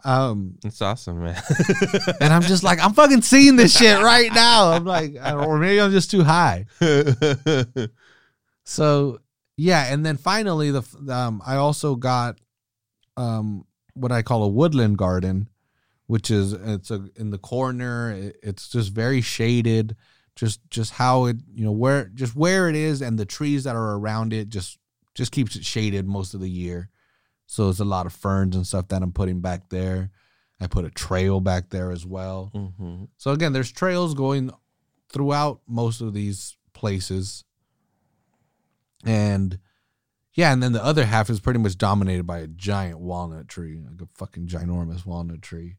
[0.05, 1.41] Um It's awesome, man.
[2.21, 4.71] and i'm just like i'm fucking seeing this shit right now.
[4.71, 6.65] I'm like or maybe i'm just too high.
[8.63, 9.19] So
[9.57, 12.39] yeah and then finally the um i also got
[13.17, 15.49] um what i call a woodland garden
[16.07, 19.95] which is it's a in the corner it- it's just very shaded
[20.35, 23.75] just just how it you know where just where it is and the trees that
[23.75, 24.79] are around it just
[25.13, 26.89] just keeps it shaded most of the year
[27.45, 30.09] so there's a lot of ferns and stuff that i'm putting back there
[30.61, 33.03] i put a trail back there as well mm-hmm.
[33.17, 34.51] so again, there's trails going
[35.11, 37.43] throughout most of these places.
[39.05, 39.59] And
[40.33, 43.81] yeah, and then the other half is pretty much dominated by a giant walnut tree,
[43.83, 45.77] like a fucking ginormous walnut tree.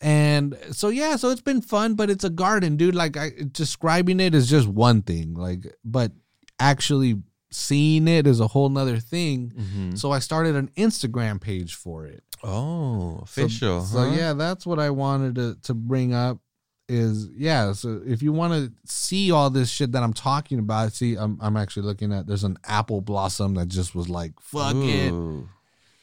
[0.00, 2.94] And so yeah, so it's been fun, but it's a garden, dude.
[2.94, 5.34] Like I describing it is just one thing.
[5.34, 6.12] Like, but
[6.58, 9.52] actually seeing it is a whole nother thing.
[9.54, 9.94] Mm-hmm.
[9.96, 12.22] So I started an Instagram page for it.
[12.42, 13.82] Oh, official.
[13.82, 14.16] So, huh?
[14.16, 16.38] yeah, that's what I wanted to to bring up.
[16.88, 17.72] Is yeah.
[17.72, 21.38] So if you want to see all this shit that I'm talking about, see, I'm
[21.40, 22.26] I'm actually looking at.
[22.26, 25.12] There's an apple blossom that just was like fuck it.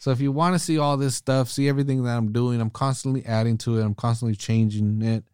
[0.08, 2.70] So if you want to see all this stuff, see everything that I'm doing, I'm
[2.70, 3.84] constantly adding to it.
[3.84, 5.26] I'm constantly changing it.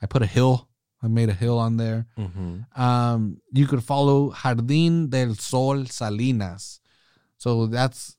[0.00, 0.68] I put a hill.
[1.02, 2.06] I made a hill on there.
[2.16, 2.80] Mm-hmm.
[2.80, 6.78] Um, you could follow Jardín del Sol Salinas.
[7.38, 8.16] So that's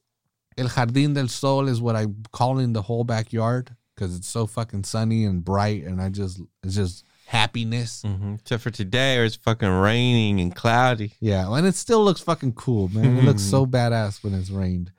[0.57, 4.83] El Jardín del Sol is what I'm calling the whole backyard because it's so fucking
[4.83, 8.03] sunny and bright, and I just it's just happiness.
[8.05, 8.33] Mm-hmm.
[8.33, 11.13] Except for today, where it's fucking raining and cloudy.
[11.21, 13.17] Yeah, and it still looks fucking cool, man.
[13.17, 14.91] It looks so badass when it's rained,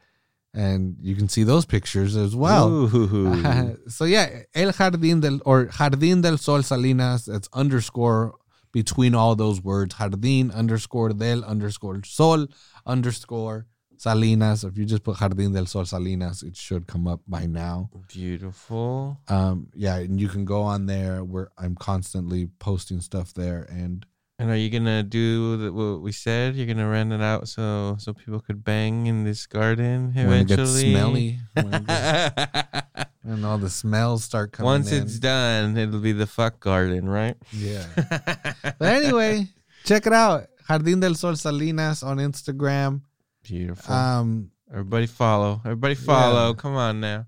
[0.55, 2.69] and you can see those pictures as well.
[2.71, 3.77] Ooh.
[3.89, 7.29] so yeah, El Jardín del or Jardín del Sol Salinas.
[7.29, 8.35] It's underscore
[8.73, 9.95] between all those words.
[9.95, 12.47] Jardín underscore del underscore sol
[12.87, 14.65] underscore Salinas.
[14.65, 17.89] If you just put Jardín del Sol Salinas, it should come up by now.
[18.09, 19.19] Beautiful.
[19.29, 24.05] Um, yeah, and you can go on there where I'm constantly posting stuff there, and
[24.43, 26.57] And are you gonna do the, what we said?
[26.57, 30.27] You're gonna rent it out so so people could bang in this garden eventually.
[30.27, 35.03] When it gets smelly, when, it gets- when all the smells start coming Once in.
[35.05, 37.37] it's done, it'll be the fuck garden, right?
[37.53, 37.87] yeah.
[38.79, 39.47] But anyway,
[39.85, 40.49] check it out.
[40.69, 43.03] Jardín del Sol Salinas on Instagram.
[43.45, 43.95] Beautiful.
[43.95, 45.61] Um, Everybody follow.
[45.65, 46.55] Everybody follow.
[46.55, 47.27] Come on now.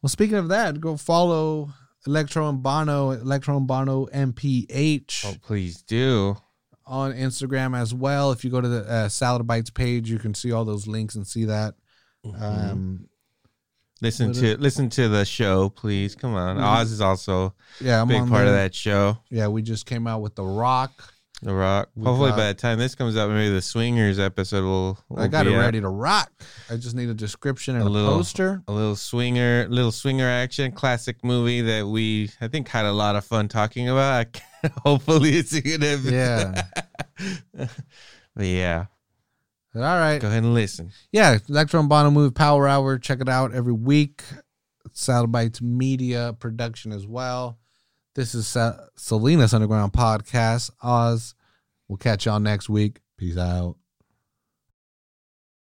[0.00, 1.70] well, speaking of that, go follow
[2.06, 6.36] Electro and Bono, Electro and Bono MPH Oh, please do.
[6.86, 8.32] on Instagram as well.
[8.32, 11.14] If you go to the uh, Salad Bites page, you can see all those links
[11.14, 11.74] and see that.
[12.24, 12.42] Mm-hmm.
[12.42, 13.08] Um,
[14.00, 16.16] Listen to listen to the show, please.
[16.16, 16.56] Come on.
[16.56, 16.62] Mhm.
[16.64, 19.18] Oz is also yeah, a I'm big on part of that show.
[19.30, 21.11] Yeah, we just came out with The Rock.
[21.44, 21.88] The Rock.
[21.96, 24.98] We Hopefully, got- by the time this comes out, maybe the Swingers episode will.
[25.08, 25.60] will I got be it out.
[25.60, 26.30] ready to rock.
[26.70, 28.62] I just need a description and A a, little- poster.
[28.68, 33.16] A little swinger, little swinger action, classic movie that we, I think, had a lot
[33.16, 34.12] of fun talking about.
[34.20, 35.98] I can't- Hopefully, it's gonna.
[35.98, 36.62] Be, Yeah.
[38.36, 38.86] but yeah,
[39.74, 40.20] All right.
[40.20, 40.92] go ahead and listen.
[41.10, 42.98] Yeah, Electro and Bono Move Power Hour.
[42.98, 44.22] Check it out every week.
[44.92, 47.58] Salad Bites Media production as well.
[48.14, 50.70] This is Sa- Salinas Underground Podcast.
[50.82, 51.34] Oz.
[51.88, 53.00] We'll catch y'all next week.
[53.16, 53.76] Peace out.